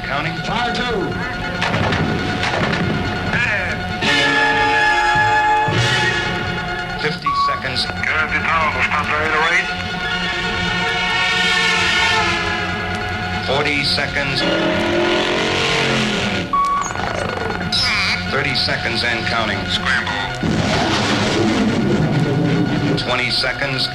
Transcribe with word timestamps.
and 0.00 0.08
counting. 0.08 0.36
Fire 0.44 0.74
two. 0.74 1.00
Fifty 7.00 7.28
seconds. 7.46 7.86
Forty 13.46 13.84
seconds. 13.84 14.40
Thirty 18.30 18.54
seconds 18.54 19.02
and 19.04 19.26
counting. 19.26 19.58
Scramble. 19.70 20.12
Twenty 22.98 23.30
seconds. 23.30 23.88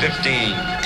Fifteen. 0.00 0.85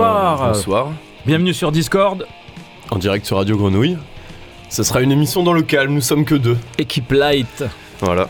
Bonsoir. 0.00 0.48
Bonsoir. 0.52 0.88
Bienvenue 1.24 1.54
sur 1.54 1.72
Discord, 1.72 2.26
En 2.90 2.98
direct 2.98 3.24
sur 3.24 3.38
Radio 3.38 3.56
Grenouille. 3.56 3.96
Ce 4.68 4.82
sera 4.82 5.00
une 5.00 5.10
émission 5.10 5.42
dans 5.42 5.54
le 5.54 5.62
calme, 5.62 5.94
nous 5.94 6.02
sommes 6.02 6.26
que 6.26 6.34
deux. 6.34 6.58
équipe 6.76 7.10
light. 7.12 7.64
Voilà. 8.00 8.28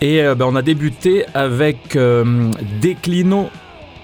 Et 0.00 0.20
euh, 0.20 0.34
ben, 0.34 0.46
on 0.46 0.56
a 0.56 0.62
débuté 0.62 1.26
avec 1.32 1.94
euh, 1.94 2.50
Declino. 2.82 3.50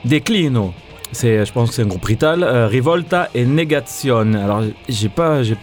Declino. 0.05 0.73
C'est, 1.11 1.45
je 1.45 1.53
pense 1.53 1.71
que 1.71 1.75
c'est 1.75 1.83
un 1.83 1.87
groupe 1.87 2.05
rital. 2.05 2.45
euh, 2.45 2.69
Rivolta 2.69 3.31
et 3.35 3.45
Negation. 3.45 4.33
Alors, 4.35 4.63
j'ai 4.89 5.09
pas, 5.09 5.43
j'ai- 5.43 5.57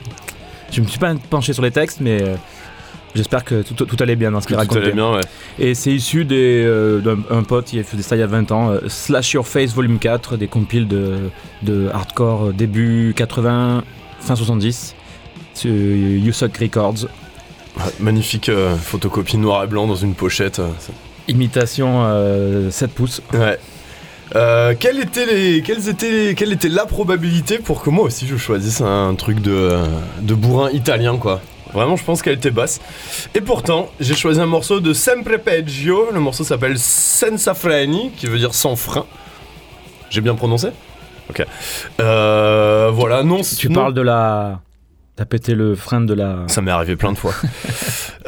je 0.74 0.81
me 0.81 0.88
suis 0.88 1.00
pas 1.00 1.14
penché 1.30 1.54
sur 1.54 1.64
les 1.64 1.72
textes, 1.72 2.02
mais 2.02 2.22
euh, 2.22 2.36
j'espère 3.18 3.44
que 3.44 3.62
tout, 3.64 3.86
tout 3.86 3.98
allait 4.00 4.16
bien 4.16 4.32
dans 4.32 4.40
ce 4.40 4.48
qu'il 4.48 4.56
tout 4.56 4.78
allait 4.78 4.92
bien, 4.94 5.12
ouais. 5.14 5.22
Et 5.60 5.74
c'est 5.74 5.92
issu 5.92 6.26
euh, 6.32 7.00
d'un 7.00 7.18
un 7.30 7.44
pote 7.44 7.66
qui 7.66 7.80
a 7.80 7.84
fait 7.84 8.02
ça 8.02 8.16
il 8.16 8.20
y 8.20 8.24
a 8.24 8.28
20 8.28 8.52
ans, 8.52 8.70
euh, 8.70 8.80
Slash 8.88 9.34
Your 9.34 9.46
Face 9.46 9.74
Volume 9.74 10.00
4, 10.00 10.38
des 10.38 10.48
compiles 10.48 10.88
de, 10.88 11.30
de 11.64 11.90
hardcore 11.94 12.48
euh, 12.48 12.54
début 12.54 13.14
80, 13.16 13.84
fin 14.22 14.36
70, 14.36 14.96
sur 15.54 15.70
You 15.72 16.32
Suck 16.32 16.56
Records. 16.58 17.06
Ouais, 17.78 17.84
Magnifique 18.00 18.50
euh, 18.50 18.76
photocopie 18.76 19.38
noir 19.38 19.64
et 19.64 19.68
blanc 19.68 19.86
dans 19.88 19.96
une 19.96 20.14
pochette. 20.16 20.60
euh, 20.60 20.70
Imitation 21.28 22.04
euh, 22.06 22.72
7 22.72 22.92
pouces. 22.92 23.22
Ouais. 23.34 23.58
Euh, 24.36 24.74
quelle, 24.78 25.00
était 25.00 25.26
les, 25.26 25.62
quelles 25.62 25.88
étaient 25.88 26.12
les- 26.12 26.36
quelle 26.36 26.52
était 26.52 26.68
la 26.70 26.86
probabilité 26.86 27.60
pour 27.60 27.82
que 27.82 27.90
moi 27.90 28.04
aussi 28.06 28.28
je 28.28 28.36
choisisse 28.36 28.82
un 28.82 29.16
truc 29.16 29.42
de, 29.42 29.72
de 30.22 30.34
bourrin 30.34 30.70
italien 30.72 31.18
quoi? 31.18 31.40
Vraiment, 31.74 31.96
je 31.96 32.04
pense 32.04 32.22
qu'elle 32.22 32.36
était 32.36 32.52
basse. 32.52 32.80
Et 33.36 33.42
pourtant, 33.42 33.90
j'ai 34.00 34.16
choisi 34.16 34.40
un 34.40 34.46
morceau 34.46 34.80
de 34.80 34.94
Sempre 34.94 35.38
Peggio. 35.38 36.10
Le 36.14 36.20
morceau 36.20 36.44
s'appelle 36.44 36.78
Senza 36.80 37.54
Freni, 37.54 38.12
qui 38.18 38.26
veut 38.28 38.38
dire 38.40 38.54
sans 38.54 38.76
frein. 38.76 39.06
J'ai 40.10 40.22
bien 40.22 40.36
prononcé? 40.36 40.70
Ok. 41.30 41.46
Euh, 42.00 42.90
voilà, 42.94 43.24
non. 43.24 43.42
Tu 43.42 43.68
non- 43.70 43.76
parles 43.82 43.94
de 43.94 44.02
la. 44.02 44.60
T'as 45.18 45.26
pété 45.26 45.56
le 45.56 45.74
frein 45.76 46.00
de 46.00 46.14
la. 46.14 46.44
Ça 46.48 46.62
m'est 46.62 46.72
arrivé 46.72 46.96
plein 46.96 47.12
de 47.12 47.18
fois. 47.18 47.34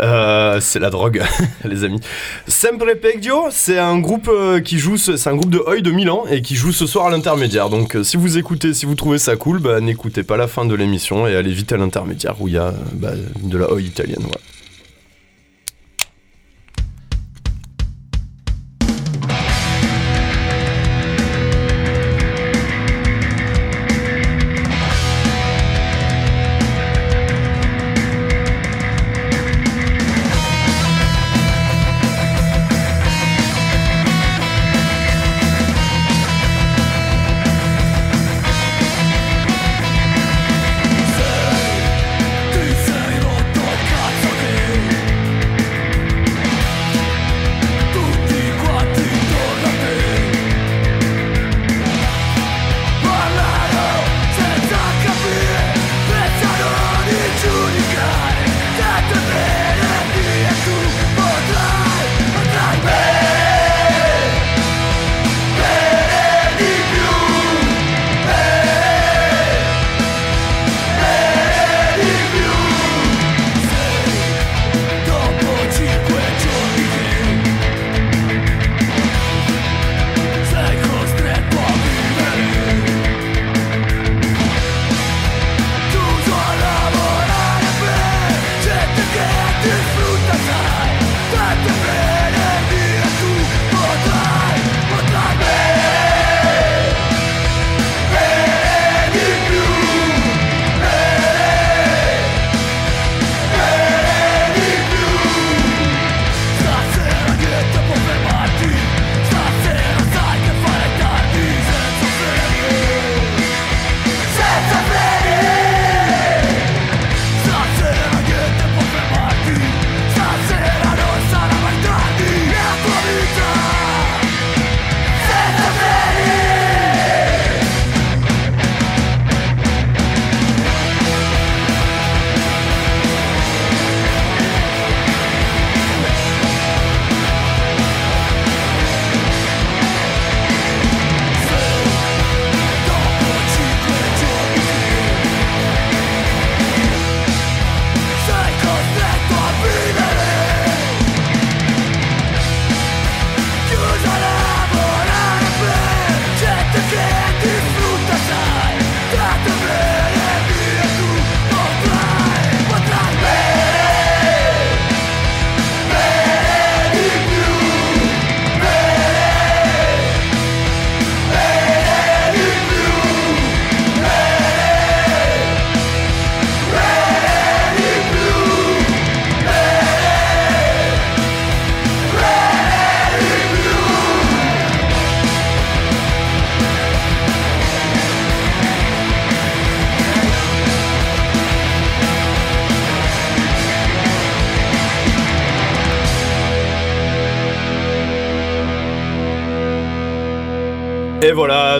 Euh, 0.01 0.61
c'est 0.61 0.79
la 0.79 0.89
drogue, 0.89 1.21
les 1.65 1.83
amis. 1.83 1.99
Sempre 2.47 2.93
Peggio, 2.93 3.47
c'est 3.51 3.77
un 3.77 3.99
groupe 3.99 4.29
euh, 4.29 4.61
qui 4.61 4.79
joue, 4.79 4.95
ce- 4.95 5.17
c'est 5.17 5.29
un 5.29 5.35
groupe 5.35 5.49
de 5.49 5.57
Oi 5.59 5.81
de 5.81 5.91
Milan 5.91 6.23
et 6.31 6.41
qui 6.41 6.55
joue 6.55 6.71
ce 6.71 6.87
soir 6.87 7.07
à 7.07 7.09
l'intermédiaire. 7.09 7.69
Donc, 7.69 7.97
euh, 7.97 8.03
si 8.05 8.15
vous 8.15 8.37
écoutez, 8.37 8.73
si 8.73 8.85
vous 8.85 8.95
trouvez 8.95 9.17
ça 9.17 9.35
cool, 9.35 9.59
bah, 9.59 9.81
n'écoutez 9.81 10.23
pas 10.23 10.37
la 10.37 10.47
fin 10.47 10.63
de 10.63 10.73
l'émission 10.73 11.27
et 11.27 11.35
allez 11.35 11.51
vite 11.51 11.73
à 11.73 11.77
l'intermédiaire 11.77 12.35
où 12.41 12.47
il 12.47 12.53
y 12.53 12.57
a 12.57 12.73
bah, 12.93 13.11
de 13.43 13.57
la 13.57 13.69
Oi 13.73 13.81
italienne. 13.81 14.23
ouais. 14.23 14.39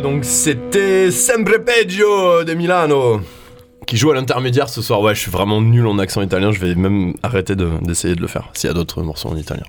Donc 0.09 0.25
c'était 0.25 1.11
Sempre 1.11 1.59
Peggio 1.63 2.43
de 2.43 2.53
Milano 2.55 3.21
qui 3.85 3.95
joue 3.95 4.09
à 4.09 4.15
l'intermédiaire 4.15 4.67
ce 4.67 4.81
soir. 4.81 5.01
Ouais, 5.01 5.13
je 5.13 5.19
suis 5.19 5.29
vraiment 5.31 5.61
nul 5.61 5.85
en 5.85 5.99
accent 5.99 6.21
italien, 6.23 6.51
je 6.51 6.59
vais 6.59 6.73
même 6.73 7.13
arrêter 7.21 7.55
de- 7.55 7.69
d'essayer 7.81 8.15
de, 8.15 8.21
le 8.21 8.27
faire 8.27 8.49
s'il 8.53 8.67
y 8.69 8.71
a 8.71 8.73
d'autres 8.73 9.03
morceaux 9.03 9.29
en 9.29 9.35
italien. 9.37 9.63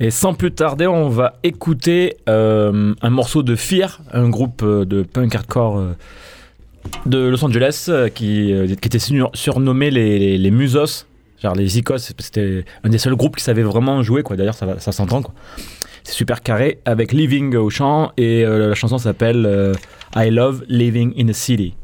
Et 0.00 0.10
sans 0.10 0.32
plus 0.34 0.50
tarder, 0.52 0.86
on 0.86 1.08
va 1.10 1.34
écouter 1.42 2.16
euh, 2.28 2.94
un 3.02 3.10
morceau 3.10 3.42
de 3.42 3.54
Fear, 3.54 4.00
un 4.12 4.28
groupe 4.30 4.62
euh, 4.62 4.84
de 4.86 5.02
punk 5.02 5.34
hardcore 5.34 5.78
euh, 5.78 5.92
de 7.04 7.18
Los 7.28 7.44
Angeles 7.44 7.86
euh, 7.90 8.08
qui, 8.08 8.52
qui 8.80 8.86
était 8.88 8.98
sur- 8.98 9.30
surnommé 9.34 9.90
les, 9.90 10.18
les, 10.18 10.38
les 10.38 10.50
Musos. 10.50 11.06
Genre 11.42 11.54
les 11.54 11.78
Icos, 11.78 11.98
c'était 12.18 12.64
un 12.82 12.88
des 12.88 12.98
seuls 12.98 13.14
groupes 13.16 13.36
qui 13.36 13.44
savait 13.44 13.62
vraiment 13.62 14.02
jouer, 14.02 14.22
quoi. 14.22 14.36
D'ailleurs, 14.36 14.54
ça, 14.54 14.78
ça 14.78 14.92
s'entend, 14.92 15.20
quoi. 15.20 15.34
C'est 16.04 16.12
super 16.12 16.42
carré, 16.42 16.80
avec 16.84 17.12
Living 17.12 17.56
au 17.56 17.70
chant, 17.70 18.12
et 18.18 18.44
euh, 18.44 18.68
la 18.68 18.74
chanson 18.74 18.98
s'appelle 18.98 19.46
euh, 19.46 19.72
I 20.14 20.28
Love 20.28 20.62
Living 20.68 21.14
in 21.18 21.30
a 21.30 21.32
City. 21.32 21.74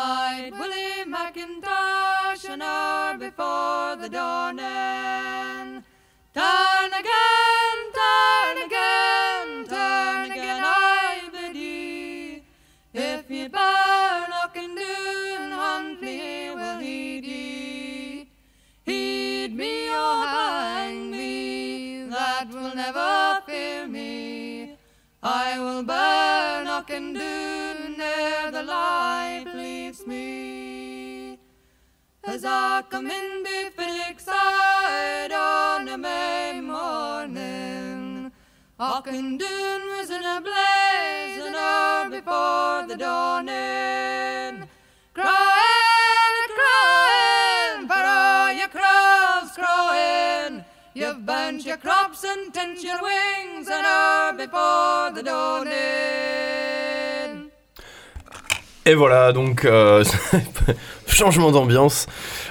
Spied 0.00 0.52
Willie 0.58 1.04
McIntosh 1.14 2.48
an 2.48 2.62
hour 2.62 3.18
before 3.18 3.96
the 3.96 4.08
dawning. 4.08 5.84
Turn 6.32 6.90
again, 7.02 7.78
turn 7.98 8.56
again, 8.66 9.66
turn 9.68 10.30
again, 10.30 10.79
I 32.44 32.82
come 32.88 33.10
in 33.10 33.44
side 34.18 35.32
on 35.32 35.88
a 35.88 35.96
May 35.96 36.60
morning, 36.60 38.30
Auchindoun 38.78 39.80
was 39.96 40.10
in 40.10 40.24
a 40.24 40.40
blaze 40.40 41.44
an 41.46 41.54
hour 41.54 42.10
before 42.10 42.86
the 42.88 42.96
dawning. 42.96 44.68
Your 51.66 51.76
crops 51.76 52.24
and 52.24 52.54
tint 52.54 52.82
your 52.82 53.02
wings 53.02 53.68
an 53.68 53.84
hour 53.84 54.32
before 54.32 55.10
the 55.14 55.22
dawning. 55.22 55.90
Et 58.86 58.94
voilà, 58.94 59.32
donc 59.32 59.64
euh, 59.66 60.02
changement 61.14 61.50
d'ambiance. 61.50 62.06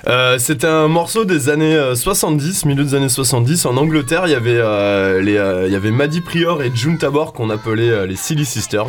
Euh, 0.07 0.37
C'était 0.37 0.67
un 0.67 0.87
morceau 0.87 1.25
des 1.25 1.49
années 1.49 1.75
euh, 1.75 1.95
70, 1.95 2.65
milieu 2.65 2.83
des 2.83 2.95
années 2.95 3.09
70. 3.09 3.65
En 3.65 3.77
Angleterre, 3.77 4.23
il 4.25 4.31
y 4.31 4.35
avait, 4.35 4.57
euh, 4.57 5.21
euh, 5.25 5.91
Maddie 5.91 6.21
Prior 6.21 6.61
et 6.61 6.71
June 6.73 6.97
Tabor 6.97 7.33
qu'on 7.33 7.49
appelait 7.49 7.89
euh, 7.89 8.05
les 8.05 8.15
Silly 8.15 8.45
Sisters. 8.45 8.87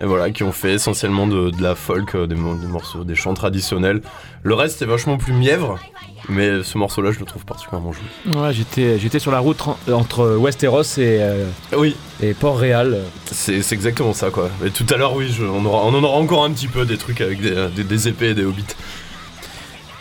Et 0.00 0.06
voilà, 0.06 0.30
qui 0.30 0.42
ont 0.42 0.50
fait 0.52 0.72
essentiellement 0.72 1.26
de, 1.28 1.50
de 1.50 1.62
la 1.62 1.74
folk, 1.76 2.14
euh, 2.16 2.26
des, 2.26 2.34
mo- 2.34 2.56
des 2.56 2.66
morceaux, 2.66 3.04
des 3.04 3.14
chants 3.14 3.34
traditionnels. 3.34 4.02
Le 4.42 4.54
reste 4.54 4.82
est 4.82 4.86
vachement 4.86 5.18
plus 5.18 5.32
mièvre, 5.32 5.78
mais 6.28 6.64
ce 6.64 6.76
morceau-là, 6.78 7.12
je 7.12 7.20
le 7.20 7.24
trouve 7.26 7.44
particulièrement 7.44 7.92
joli. 7.92 8.36
Ouais, 8.36 8.52
j'étais, 8.52 8.98
j'étais 8.98 9.20
sur 9.20 9.30
la 9.30 9.38
route 9.38 9.60
en- 9.68 9.78
entre 9.92 10.36
Westeros 10.36 10.82
et, 10.98 11.18
euh, 11.20 11.46
Oui, 11.76 11.94
et 12.20 12.34
Port-Réal. 12.34 12.98
c'est 13.30 13.62
c'est 13.62 13.76
exactement 13.76 14.12
ça, 14.12 14.30
quoi. 14.30 14.50
Et 14.66 14.70
tout 14.70 14.86
à 14.92 14.96
l'heure, 14.96 15.14
oui, 15.14 15.28
je- 15.32 15.44
on, 15.44 15.64
aura- 15.64 15.84
on 15.84 15.94
en 15.94 16.02
aura 16.02 16.18
encore 16.18 16.44
un 16.44 16.50
petit 16.50 16.68
peu 16.68 16.84
des 16.84 16.98
trucs 16.98 17.20
avec 17.20 17.40
des, 17.40 17.68
des- 17.76 17.84
des 17.84 18.08
épées 18.08 18.30
et 18.30 18.34
des 18.34 18.44
hobbits. 18.44 18.64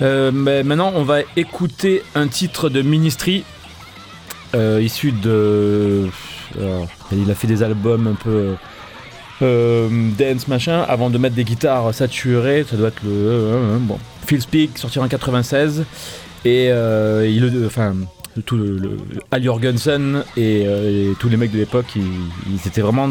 Euh, 0.02 0.32
mais 0.34 0.64
maintenant, 0.64 0.92
on 0.96 1.04
va 1.04 1.20
écouter 1.38 2.02
un 2.16 2.28
titre 2.28 2.68
de 2.70 2.82
Ministry 2.82 3.44
euh, 4.56 4.82
issu 4.82 5.12
de. 5.12 6.08
alors, 6.60 6.88
il 7.12 7.30
a 7.30 7.36
fait 7.36 7.48
des 7.48 7.62
albums 7.62 8.08
un 8.08 8.16
peu 8.16 8.56
euh, 9.44 9.90
dance 10.18 10.48
machin 10.48 10.82
avant 10.88 11.10
de 11.10 11.18
mettre 11.18 11.36
des 11.36 11.44
guitares 11.44 11.94
saturées. 11.94 12.66
Ça 12.70 12.76
doit 12.78 12.88
être 12.90 13.04
le. 13.04 13.12
euh, 13.12 13.54
euh, 13.76 13.78
bon, 13.80 14.00
Phil 14.26 14.42
Speak 14.42 14.78
sorti 14.78 15.00
en 15.00 15.08
96 15.08 15.84
et 16.46 16.68
il, 16.68 17.64
enfin. 17.66 17.94
Tout 18.48 18.58
le, 18.58 18.80
le- 18.80 18.98
Al 19.30 19.44
Jorgensen 19.44 20.24
et, 20.36 20.64
euh, 20.66 21.12
et 21.12 21.16
tous 21.20 21.30
les 21.30 21.38
mecs 21.38 21.52
de 21.52 21.60
l'époque, 21.60 21.86
ils, 21.96 22.02
ils 22.52 22.68
étaient 22.68 22.82
vraiment 22.82 23.08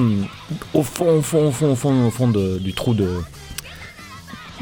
au 0.74 0.82
fond, 0.82 1.18
au 1.18 1.22
fond, 1.22 1.46
au 1.46 1.52
fond, 1.52 1.70
au 1.70 1.76
fond, 1.76 2.06
au 2.08 2.10
fond 2.10 2.26
de- 2.26 2.58
du 2.58 2.72
trou 2.72 2.92
de, 2.92 3.06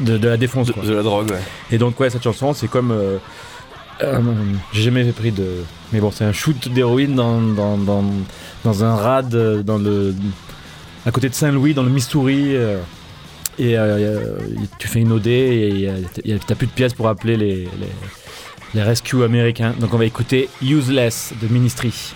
de, 0.01 0.19
de 0.19 0.27
la 0.27 0.37
défonce. 0.37 0.67
De, 0.67 0.93
la 0.93 1.01
drogue, 1.01 1.31
ouais. 1.31 1.39
Et 1.71 1.79
donc 1.79 1.99
ouais, 1.99 2.11
cette 2.11 2.21
chanson, 2.23 2.53
c'est 2.53 2.67
comme... 2.67 2.91
euh, 2.91 3.17
euh, 4.03 4.19
J'ai 4.71 4.83
jamais 4.83 5.03
pris 5.11 5.31
de... 5.31 5.47
Mais 5.93 5.99
bon, 5.99 6.11
c'est 6.11 6.25
un 6.25 6.31
shoot 6.31 6.69
d'héroïne 6.69 7.15
dans, 7.15 7.41
dans, 7.41 7.79
dans, 7.79 8.03
dans 8.63 8.83
un 8.83 8.95
rad 8.95 9.29
dans 9.63 9.79
le... 9.79 10.13
à 11.05 11.11
côté 11.11 11.29
de 11.29 11.33
Saint-Louis, 11.33 11.73
dans 11.73 11.83
le 11.83 11.89
Missouri. 11.89 12.55
euh, 12.55 12.79
et 13.59 13.77
euh, 13.77 14.37
tu 14.79 14.87
fais 14.87 15.01
une 15.01 15.11
OD 15.11 15.27
et 15.27 15.89
t'as 16.47 16.55
plus 16.55 16.67
de 16.67 16.71
pièces 16.71 16.93
pour 16.93 17.07
appeler 17.07 17.37
les, 17.37 17.55
les, 17.55 17.69
les 18.73 18.81
rescues 18.81 19.23
américains. 19.23 19.75
Donc 19.79 19.93
on 19.93 19.97
va 19.97 20.05
écouter 20.05 20.49
Useless 20.61 21.33
de 21.41 21.47
Ministry. 21.47 22.13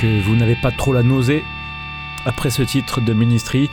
Que 0.00 0.22
vous 0.22 0.34
n'avez 0.34 0.54
pas 0.54 0.70
trop 0.70 0.94
la 0.94 1.02
nausée 1.02 1.42
après 2.24 2.48
ce 2.48 2.62
titre 2.62 3.02
de 3.02 3.12
Ministry. 3.12 3.68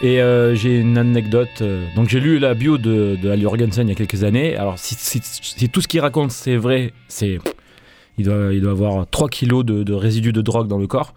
Et 0.00 0.22
euh, 0.22 0.54
j'ai 0.54 0.78
une 0.78 0.96
anecdote. 0.96 1.60
euh, 1.60 1.86
donc 1.96 2.08
j'ai 2.08 2.20
lu 2.20 2.38
la 2.38 2.54
bio 2.54 2.78
de, 2.78 3.18
de 3.20 3.30
Al 3.30 3.40
Jorgensen 3.40 3.88
il 3.88 3.90
y 3.90 3.92
a 3.92 3.96
quelques 3.96 4.22
années. 4.22 4.56
Alors 4.56 4.78
si, 4.78 5.20
tout 5.68 5.80
ce 5.80 5.88
qu'il 5.88 6.00
raconte 6.00 6.30
c'est 6.30 6.56
vrai, 6.56 6.92
c'est 7.08 7.38
il 8.16 8.26
doit, 8.26 8.52
il 8.52 8.60
doit 8.60 8.70
avoir 8.70 9.06
3 9.10 9.28
kilos 9.28 9.64
de, 9.64 9.92
résidus 9.92 10.32
de 10.32 10.40
drogue 10.40 10.68
dans 10.68 10.78
le 10.78 10.86
corps. 10.86 11.14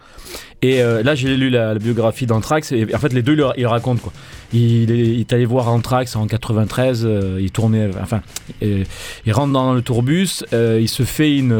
Et 0.63 0.82
euh, 0.82 1.04
là 1.04 1.13
j'ai 1.13 1.38
lu 1.38 1.51
la, 1.51 1.75
biographie 1.75 2.25
d'Anthrax 2.25 2.71
et 2.71 2.88
en 2.95 2.97
fait 2.97 3.13
les 3.13 3.21
deux 3.21 3.38
ils, 3.58 3.67
racontent 3.67 4.01
quoi. 4.01 4.13
Il, 4.51 4.89
est, 4.91 5.32
allé 5.32 5.45
voir 5.45 5.67
Anthrax 5.67 6.15
en 6.15 6.25
93, 6.25 7.06
euh, 7.06 7.38
il 7.39 7.51
tournait, 7.51 7.91
enfin, 8.01 8.21
il 8.62 8.86
rentre 9.32 9.54
dans 9.54 9.73
le 9.73 9.84
tourbus, 9.84 10.43
il 10.54 10.89
se 10.89 11.04
fait 11.04 11.38
une, 11.38 11.54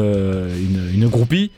une 0.92 1.06
groupie. 1.06 1.52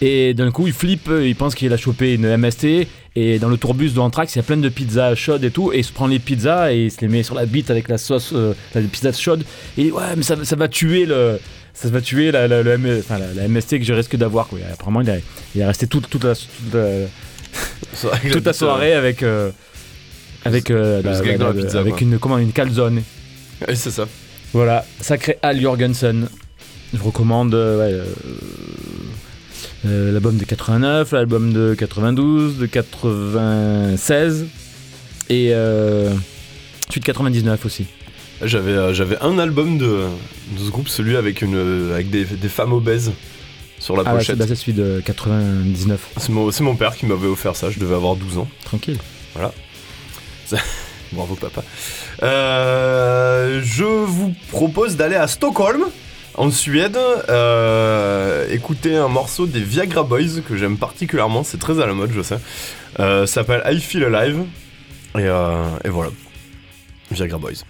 Et 0.00 0.32
d'un 0.34 0.50
coup, 0.52 0.66
il 0.68 0.72
flippe, 0.72 1.10
il 1.22 1.34
pense 1.34 1.54
qu'il 1.54 1.72
a 1.72 1.76
chopé 1.76 2.14
une 2.14 2.36
MST. 2.36 2.86
Et 3.16 3.38
dans 3.40 3.48
le 3.48 3.56
tourbus 3.56 3.90
de 3.94 3.98
Anthrax, 3.98 4.34
il 4.34 4.38
y 4.38 4.40
a 4.40 4.44
plein 4.44 4.56
de 4.56 4.68
pizzas 4.68 5.14
chaudes 5.16 5.42
et 5.42 5.50
tout. 5.50 5.72
Et 5.72 5.78
il 5.78 5.84
se 5.84 5.92
prend 5.92 6.06
les 6.06 6.20
pizzas 6.20 6.72
et 6.72 6.84
il 6.84 6.90
se 6.90 7.00
les 7.00 7.08
met 7.08 7.22
sur 7.24 7.34
la 7.34 7.46
bite 7.46 7.70
avec 7.70 7.88
la 7.88 7.98
sauce, 7.98 8.30
euh, 8.32 8.54
la 8.76 8.80
pizza 8.82 9.12
chaude. 9.12 9.42
Et 9.76 9.82
il 9.82 9.84
dit, 9.86 9.90
ouais, 9.90 10.02
mais 10.16 10.22
ça, 10.22 10.36
ça 10.44 10.54
va 10.56 10.68
tuer 10.68 11.04
le. 11.06 11.40
Ça 11.74 11.88
va 11.90 12.00
tuer 12.00 12.32
la, 12.32 12.46
enfin, 12.98 13.18
MST 13.48 13.78
que 13.78 13.84
je 13.84 13.92
risque 13.92 14.16
d'avoir. 14.16 14.48
quoi. 14.48 14.58
Apparemment, 14.72 15.00
il, 15.00 15.10
a- 15.10 15.18
il 15.54 15.60
est 15.60 15.64
resté 15.66 15.86
toute, 15.86 16.08
toute, 16.10 16.24
la, 16.24 16.34
toute, 16.34 16.72
toute 18.32 18.52
soirée 18.52 18.92
avec. 18.94 19.22
euh, 19.22 19.50
euh, 20.70 21.02
pizza, 21.02 21.82
une, 22.00 22.18
comment, 22.18 22.38
une 22.38 22.52
calzone. 22.52 23.02
euh, 23.62 23.66
ouais, 23.68 23.74
c'est 23.76 23.90
ça. 23.90 24.06
Voilà, 24.52 24.84
sacré 25.00 25.38
Al 25.42 25.60
Jorgensen. 25.60 26.28
Je 26.94 27.02
recommande 27.02 27.54
euh, 27.54 27.78
ouais, 28.02 28.08
euh, 29.86 30.12
l'album 30.12 30.36
de 30.36 30.44
89, 30.44 31.12
l'album 31.12 31.52
de 31.52 31.74
92, 31.74 32.58
de 32.58 32.66
96 32.66 34.46
et 35.30 35.50
euh, 35.52 36.10
celui 36.88 37.00
de 37.00 37.04
99 37.06 37.64
aussi. 37.66 37.86
J'avais 38.42 38.72
euh, 38.72 38.94
j'avais 38.94 39.18
un 39.20 39.38
album 39.38 39.78
de, 39.78 40.04
de 40.52 40.58
ce 40.64 40.70
groupe, 40.70 40.88
celui 40.88 41.16
avec, 41.16 41.42
une, 41.42 41.90
avec 41.92 42.10
des, 42.10 42.24
des 42.24 42.48
femmes 42.48 42.72
obèses 42.72 43.12
sur 43.80 43.96
la 43.96 44.02
Ah, 44.06 44.14
pochette. 44.14 44.38
bah, 44.38 44.44
c'est 44.48 44.54
celui 44.54 44.72
de 44.74 45.00
99. 45.04 46.00
c'est 46.16 46.28
mon, 46.30 46.50
c'est 46.50 46.62
mon 46.64 46.74
père 46.76 46.96
qui 46.96 47.06
m'avait 47.06 47.26
offert 47.28 47.56
ça, 47.56 47.70
je 47.70 47.78
devais 47.78 47.94
avoir 47.94 48.16
12 48.16 48.38
ans. 48.38 48.48
Tranquille. 48.64 48.98
Bravo 51.12 51.34
papa. 51.36 51.62
Euh, 52.22 53.60
je 53.64 53.84
vous 53.84 54.34
propose 54.50 54.96
d'aller 54.96 55.16
à 55.16 55.26
Stockholm, 55.26 55.84
en 56.38 56.50
Suède, 56.52 56.96
euh, 57.28 58.48
écouter 58.50 58.96
un 58.96 59.08
morceau 59.08 59.46
des 59.46 59.60
Viagra 59.60 60.04
Boys 60.04 60.40
que 60.46 60.56
j'aime 60.56 60.76
particulièrement, 60.78 61.42
c'est 61.42 61.58
très 61.58 61.80
à 61.80 61.86
la 61.86 61.94
mode 61.94 62.12
je 62.12 62.22
sais. 62.22 62.38
Euh, 63.00 63.26
ça 63.26 63.34
s'appelle 63.42 63.62
I 63.66 63.80
Feel 63.80 64.04
Alive. 64.04 64.44
Et, 65.16 65.22
euh, 65.22 65.64
et 65.84 65.88
voilà. 65.88 66.10
Viagra 67.10 67.38
Boys. 67.38 67.64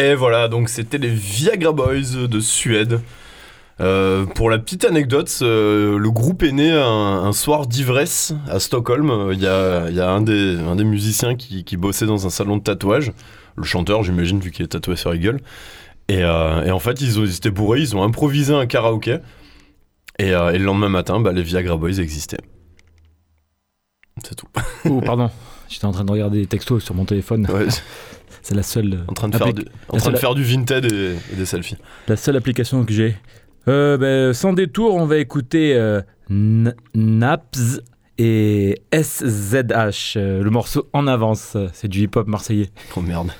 Et 0.00 0.14
voilà, 0.14 0.48
donc 0.48 0.70
c'était 0.70 0.96
les 0.96 1.10
Viagra 1.10 1.72
Boys 1.72 2.26
de 2.26 2.40
Suède. 2.40 3.02
Euh, 3.82 4.24
pour 4.24 4.48
la 4.48 4.58
petite 4.58 4.86
anecdote, 4.86 5.30
euh, 5.42 5.98
le 5.98 6.10
groupe 6.10 6.42
est 6.42 6.52
né 6.52 6.70
un, 6.70 6.80
un 6.80 7.32
soir 7.32 7.66
d'ivresse 7.66 8.32
à 8.48 8.60
Stockholm. 8.60 9.10
Euh, 9.10 9.34
Il 9.34 9.40
y 9.40 9.46
a, 9.46 9.90
il 9.90 9.94
y 9.94 10.00
a 10.00 10.10
un, 10.10 10.22
des, 10.22 10.58
un 10.58 10.74
des 10.74 10.84
musiciens 10.84 11.36
qui, 11.36 11.64
qui 11.64 11.76
bossait 11.76 12.06
dans 12.06 12.26
un 12.26 12.30
salon 12.30 12.56
de 12.56 12.62
tatouage. 12.62 13.12
Le 13.56 13.62
chanteur, 13.64 14.02
j'imagine, 14.02 14.40
vu 14.40 14.50
qu'il 14.52 14.64
est 14.64 14.68
tatoué 14.68 14.96
sur 14.96 15.10
la 15.10 15.18
gueule. 15.18 15.40
Et, 16.08 16.20
et 16.20 16.70
en 16.70 16.78
fait, 16.78 17.02
ils, 17.02 17.20
ont, 17.20 17.24
ils 17.24 17.36
étaient 17.36 17.50
bourrés, 17.50 17.80
ils 17.80 17.94
ont 17.94 18.02
improvisé 18.02 18.54
un 18.54 18.66
karaoké. 18.66 19.18
Et, 20.18 20.28
et 20.28 20.58
le 20.58 20.64
lendemain 20.64 20.88
matin, 20.88 21.20
bah, 21.20 21.32
les 21.32 21.42
Viagra 21.42 21.76
Boys 21.76 21.98
existaient. 22.00 22.40
C'est 24.24 24.34
tout. 24.34 24.48
Oh, 24.88 25.02
pardon. 25.02 25.30
J'étais 25.68 25.84
en 25.84 25.92
train 25.92 26.04
de 26.04 26.10
regarder 26.10 26.40
des 26.40 26.46
textos 26.46 26.82
sur 26.82 26.96
mon 26.96 27.04
téléphone. 27.04 27.46
Ouais, 27.48 27.68
C'est 28.42 28.54
la 28.54 28.62
seule, 28.62 29.04
en 29.08 29.12
train 29.12 29.28
de 29.28 29.36
faire 29.36 29.52
du, 29.52 29.64
en 29.88 29.96
train 29.98 30.12
de 30.12 30.16
faire 30.16 30.34
du 30.34 30.42
Vinted 30.42 30.90
et, 30.92 31.16
et 31.32 31.36
des 31.36 31.44
selfies. 31.46 31.76
la 32.08 32.16
seule 32.16 32.36
application 32.36 32.84
que 32.84 32.92
j'ai. 32.92 33.16
Euh, 33.68 33.98
ben, 33.98 34.32
sans 34.32 34.52
détour, 34.54 34.94
on 34.94 35.04
va 35.06 35.18
écouter 35.18 35.74
euh, 35.76 36.00
Naps 36.94 37.80
et 38.18 38.80
SZH. 38.92 40.16
euh, 40.16 40.42
le 40.42 40.50
morceau 40.50 40.88
En 40.92 41.06
avance. 41.06 41.56
C'est 41.72 41.88
du 41.88 42.00
hip-hop 42.02 42.26
marseillais. 42.26 42.70
Oh 42.96 43.00
merde. 43.00 43.30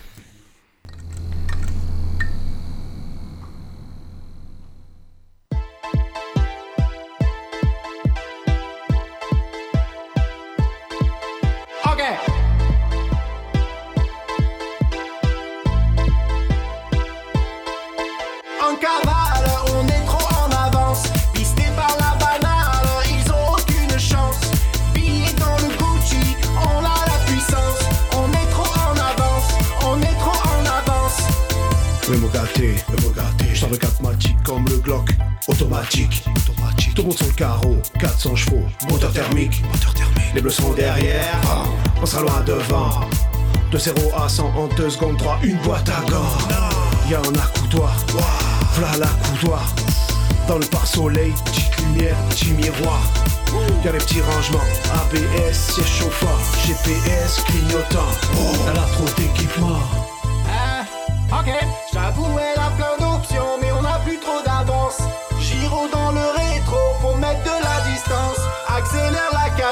Devant. 42.45 42.91
De 43.71 43.79
0 43.79 43.97
à 44.17 44.29
100 44.29 44.53
en 44.57 44.67
2 44.77 44.91
secondes 44.91 45.17
3, 45.19 45.39
une 45.43 45.57
boîte 45.59 45.89
à 45.89 46.01
gants. 46.11 46.37
Y'a 47.09 47.19
un 47.19 47.35
accoudoir, 47.35 47.95
v'là 48.75 48.99
l'accoudoir. 48.99 49.63
Dans 50.49 50.59
le 50.59 50.67
pare-soleil, 50.67 51.33
petite 51.45 51.77
lumière, 51.79 52.17
petit 52.31 52.53
miroir. 52.53 53.01
Y'a 53.85 53.93
les 53.93 53.99
petits 53.99 54.21
rangements, 54.21 54.59
ABS, 54.93 55.55
siège 55.55 56.05
GPS, 56.67 57.43
clignotant. 57.45 58.11
Elle 58.71 58.79
a 58.79 58.87
trop 58.93 59.09
d'équipement. 59.17 59.81
Plein 62.77 62.90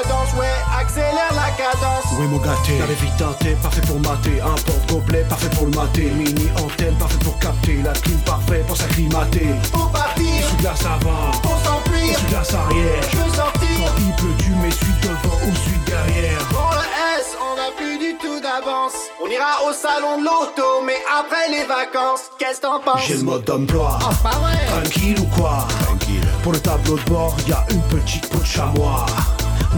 cadence, 0.09 0.33
ouais, 0.33 0.79
accélère 0.79 1.33
la 1.33 1.51
cadence. 1.51 2.05
Oui 2.19 2.25
mon 2.27 2.37
gâté. 2.37 2.79
La 2.79 3.55
parfait 3.55 3.81
pour 3.81 3.99
mater. 3.99 4.41
Un 4.41 4.55
porte-gobelet, 4.61 5.23
parfait 5.29 5.49
pour 5.49 5.65
le 5.65 5.71
mater. 5.71 6.09
Mini 6.11 6.49
antenne, 6.57 6.95
parfait 6.97 7.19
pour 7.23 7.37
capter. 7.39 7.81
La 7.83 7.93
clim, 7.93 8.17
parfait 8.19 8.63
pour 8.67 8.77
s'acclimater. 8.77 9.47
Pour 9.71 9.89
partir, 9.91 10.25
Sous 10.49 10.57
glace 10.57 10.83
avant, 10.85 11.31
pour 11.41 11.57
s'enfuir, 11.63 12.17
sous 12.17 12.25
glace 12.27 12.53
arrière 12.53 13.03
je 13.11 13.17
veux 13.17 13.33
sortir. 13.33 13.69
Quand 13.77 13.93
il 13.99 14.15
pleut, 14.15 14.35
tu 14.39 14.49
mets 14.51 14.71
suite 14.71 15.01
devant 15.03 15.37
ou 15.47 15.55
suite 15.55 15.85
derrière. 15.85 16.39
Pour 16.49 16.71
le 16.73 17.19
S, 17.19 17.35
on 17.39 17.55
n'a 17.55 17.71
plus 17.77 17.97
du 17.97 18.17
tout 18.17 18.39
d'avance. 18.39 18.93
On 19.23 19.27
ira 19.27 19.63
au 19.67 19.73
salon 19.73 20.19
de 20.19 20.25
l'auto, 20.25 20.81
mais 20.85 20.97
après 21.19 21.49
les 21.51 21.65
vacances, 21.65 22.31
qu'est-ce 22.37 22.61
que 22.61 22.67
t'en 22.67 22.79
penses? 22.79 23.05
J'ai 23.07 23.17
le 23.17 23.23
mode 23.23 23.43
d'emploi. 23.43 23.99
Oh, 24.01 24.13
pas 24.23 24.37
vrai. 24.39 24.57
Tranquille 24.67 25.19
ou 25.19 25.25
quoi? 25.39 25.67
Tranquille. 25.85 26.27
Pour 26.43 26.53
le 26.53 26.59
tableau 26.59 26.97
de 26.97 27.09
bord, 27.09 27.35
y 27.47 27.53
a 27.53 27.65
une 27.69 27.81
petite 27.83 28.27
peau 28.29 28.39
de 28.39 28.45
chamois 28.45 29.05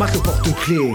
Marque 0.01 0.15
le 0.15 0.21
porte-clés. 0.21 0.93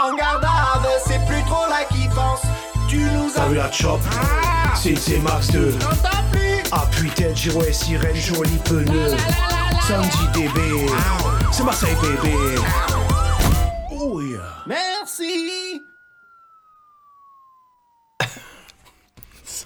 En 0.00 0.14
gardade, 0.14 0.88
c'est 1.04 1.18
plus 1.26 1.42
trop 1.42 1.64
la 1.68 1.84
kiffance. 1.86 2.42
Tu 2.88 2.98
nous 2.98 3.28
as 3.30 3.34
T'as 3.34 3.48
vu 3.48 3.56
la 3.56 3.72
chop 3.72 3.98
C'est 4.76 4.90
une 4.90 4.96
C-Max 4.96 5.50
2 5.50 5.72
J'entends 5.80 6.22
plus. 6.30 6.62
Appui 6.70 7.10
tête, 7.10 7.36
giro 7.36 7.60
et 7.64 7.72
sirène, 7.72 8.14
joli 8.14 8.56
pneu. 8.64 9.16
Sandy 9.88 10.28
DB 10.32 10.86
C'est 11.50 11.64
Marseille 11.64 11.96
bébé. 12.00 12.36
Oh 14.00 14.20
yeah 14.20 14.38
Merci. 14.64 15.82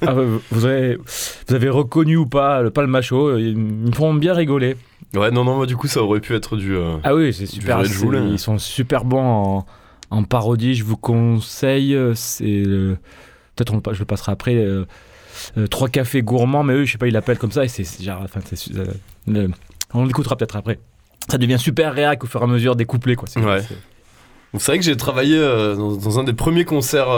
Ah, 0.06 0.14
vous, 0.50 0.64
avez, 0.64 0.96
vous 0.96 1.54
avez 1.54 1.68
reconnu 1.68 2.16
ou 2.16 2.24
pas 2.24 2.62
le 2.62 2.70
palmacho 2.70 3.28
euh, 3.28 3.40
Ils 3.42 3.58
me 3.58 3.92
font 3.92 4.14
bien 4.14 4.32
rigoler. 4.32 4.78
Ouais, 5.14 5.30
non, 5.30 5.44
non, 5.44 5.56
moi 5.56 5.66
du 5.66 5.76
coup, 5.76 5.88
ça 5.88 6.02
aurait 6.02 6.20
pu 6.20 6.34
être 6.34 6.56
du. 6.56 6.74
euh, 6.74 6.96
Ah 7.04 7.14
oui, 7.14 7.32
c'est 7.32 7.46
super. 7.46 7.84
Joule, 7.84 8.16
hein. 8.16 8.28
Ils 8.32 8.38
sont 8.38 8.58
super 8.58 9.04
bons 9.04 9.20
en, 9.22 9.66
en 10.10 10.24
parodie. 10.24 10.74
Je 10.74 10.84
vous 10.84 10.96
conseille. 10.96 11.94
euh, 11.94 12.14
C'est 12.14 12.62
peut-être 13.56 13.92
je 13.94 13.98
le 13.98 14.04
passerai 14.06 14.32
après. 14.32 14.54
euh, 14.56 14.84
Trois 15.70 15.88
cafés 15.88 16.22
gourmands, 16.22 16.62
mais 16.62 16.74
eux, 16.74 16.84
je 16.84 16.92
sais 16.92 16.98
pas, 16.98 17.06
ils 17.08 17.12
l'appellent 17.12 17.38
comme 17.38 17.52
ça. 17.52 17.64
Et 17.64 17.68
c'est 17.68 17.84
genre, 18.02 18.20
enfin, 18.22 18.40
le- 19.26 19.50
on 19.94 20.04
l'écoutera 20.04 20.36
peut-être 20.36 20.56
après. 20.56 20.78
Ça 21.30 21.38
devient 21.38 21.58
super 21.58 21.92
réac 21.94 22.24
au 22.24 22.26
fur 22.26 22.40
et 22.40 22.44
à 22.44 22.46
mesure 22.46 22.74
des 22.76 22.84
couplets, 22.84 23.14
quoi. 23.16 23.28
C'est- 23.28 23.40
Ouais. 23.40 23.60
c'est- 23.62 23.76
C'est 24.58 24.72
vrai 24.72 24.78
que 24.78 24.84
j'ai 24.84 24.96
travaillé 24.96 25.38
dans, 25.38 25.92
dans 25.96 26.18
un 26.18 26.24
des 26.24 26.34
premiers 26.34 26.64
concerts. 26.66 27.08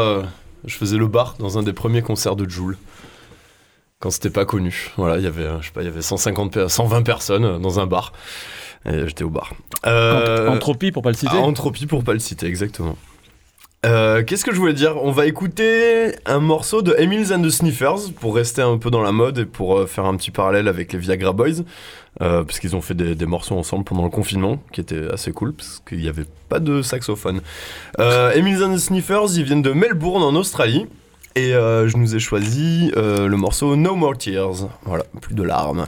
je 0.66 0.74
faisais 0.76 0.96
le 0.96 1.06
bar 1.08 1.34
dans 1.38 1.58
un 1.58 1.62
des 1.62 1.72
premiers 1.74 2.00
concerts 2.02 2.36
de 2.36 2.48
Joule. 2.48 2.76
Quand 4.04 4.10
c'était 4.10 4.28
pas 4.28 4.44
connu. 4.44 4.92
Voilà, 4.98 5.16
il 5.16 5.24
y 5.24 5.26
avait, 5.26 5.46
je 5.62 5.64
sais 5.66 5.72
pas, 5.72 5.80
il 5.80 5.86
y 5.86 5.88
avait 5.88 6.02
150, 6.02 6.52
pe- 6.52 6.68
120 6.68 7.00
personnes 7.02 7.44
euh, 7.46 7.58
dans 7.58 7.80
un 7.80 7.86
bar. 7.86 8.12
Et 8.84 9.06
j'étais 9.08 9.24
au 9.24 9.30
bar. 9.30 9.54
Euh, 9.86 10.46
Entropie, 10.48 10.92
pour 10.92 11.02
pas 11.02 11.08
le 11.08 11.16
citer. 11.16 11.32
ah, 11.32 11.38
Entropie 11.38 11.86
pour 11.86 12.04
pas 12.04 12.12
le 12.12 12.18
citer, 12.18 12.44
exactement. 12.46 12.96
Euh, 13.86 14.22
Qu'est-ce 14.22 14.44
que 14.44 14.52
je 14.54 14.58
voulais 14.58 14.74
dire? 14.74 14.96
On 15.02 15.10
va 15.10 15.24
écouter 15.24 16.14
un 16.26 16.38
morceau 16.38 16.82
de 16.82 16.94
Emils 16.98 17.32
and 17.32 17.40
the 17.42 17.48
Sniffers 17.48 18.12
pour 18.20 18.34
rester 18.34 18.60
un 18.60 18.76
peu 18.76 18.90
dans 18.90 19.00
la 19.02 19.12
mode 19.12 19.38
et 19.38 19.44
pour 19.46 19.88
faire 19.88 20.04
un 20.04 20.14
petit 20.16 20.30
parallèle 20.30 20.68
avec 20.68 20.92
les 20.92 20.98
Viagra 20.98 21.32
Boys. 21.32 21.62
Euh, 22.22 22.44
parce 22.44 22.60
qu'ils 22.60 22.76
ont 22.76 22.80
fait 22.82 22.94
des, 22.94 23.14
des 23.14 23.26
morceaux 23.26 23.56
ensemble 23.56 23.84
pendant 23.84 24.04
le 24.04 24.10
confinement, 24.10 24.62
qui 24.72 24.80
était 24.82 25.10
assez 25.12 25.32
cool, 25.32 25.52
parce 25.54 25.82
qu'il 25.88 25.98
n'y 25.98 26.08
avait 26.08 26.26
pas 26.50 26.60
de 26.60 26.80
saxophone. 26.82 27.40
Euh, 27.98 28.32
Emils 28.32 28.62
and 28.62 28.74
the 28.74 28.78
Sniffers, 28.78 29.34
ils 29.36 29.44
viennent 29.44 29.62
de 29.62 29.72
Melbourne 29.72 30.22
en 30.22 30.34
Australie. 30.36 30.86
Et 31.36 31.52
euh, 31.52 31.88
je 31.88 31.96
nous 31.96 32.14
ai 32.14 32.20
choisi 32.20 32.92
euh, 32.96 33.26
le 33.26 33.36
morceau 33.36 33.74
No 33.74 33.96
More 33.96 34.16
Tears. 34.16 34.68
Voilà, 34.84 35.04
plus 35.20 35.34
de 35.34 35.42
larmes. 35.42 35.86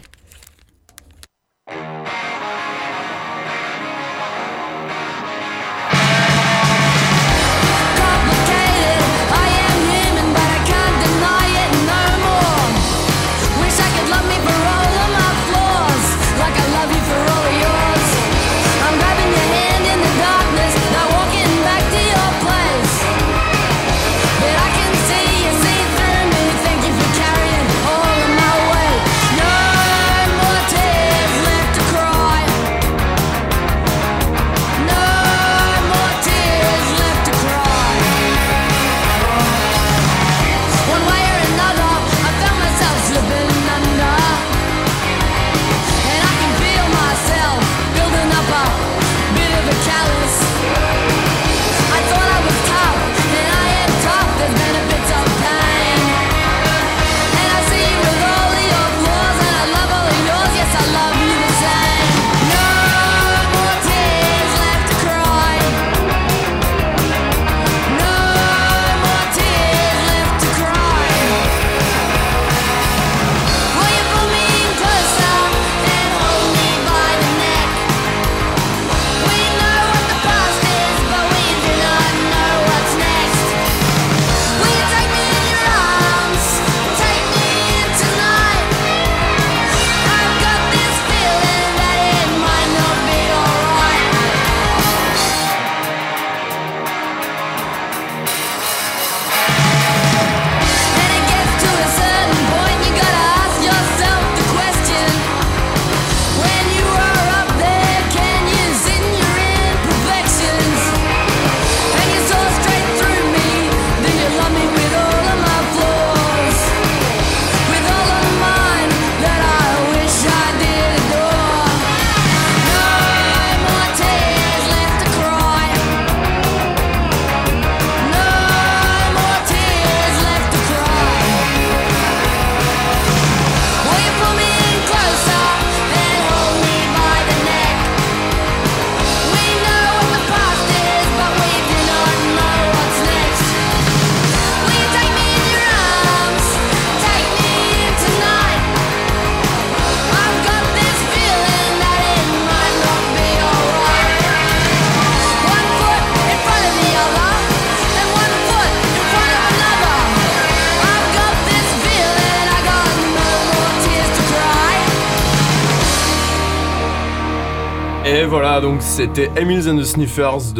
Voilà, 168.26 168.60
donc 168.60 168.82
c'était 168.82 169.30
Emils 169.36 169.68
and 169.68 169.78
the 169.78 169.84
Sniffers 169.84 170.52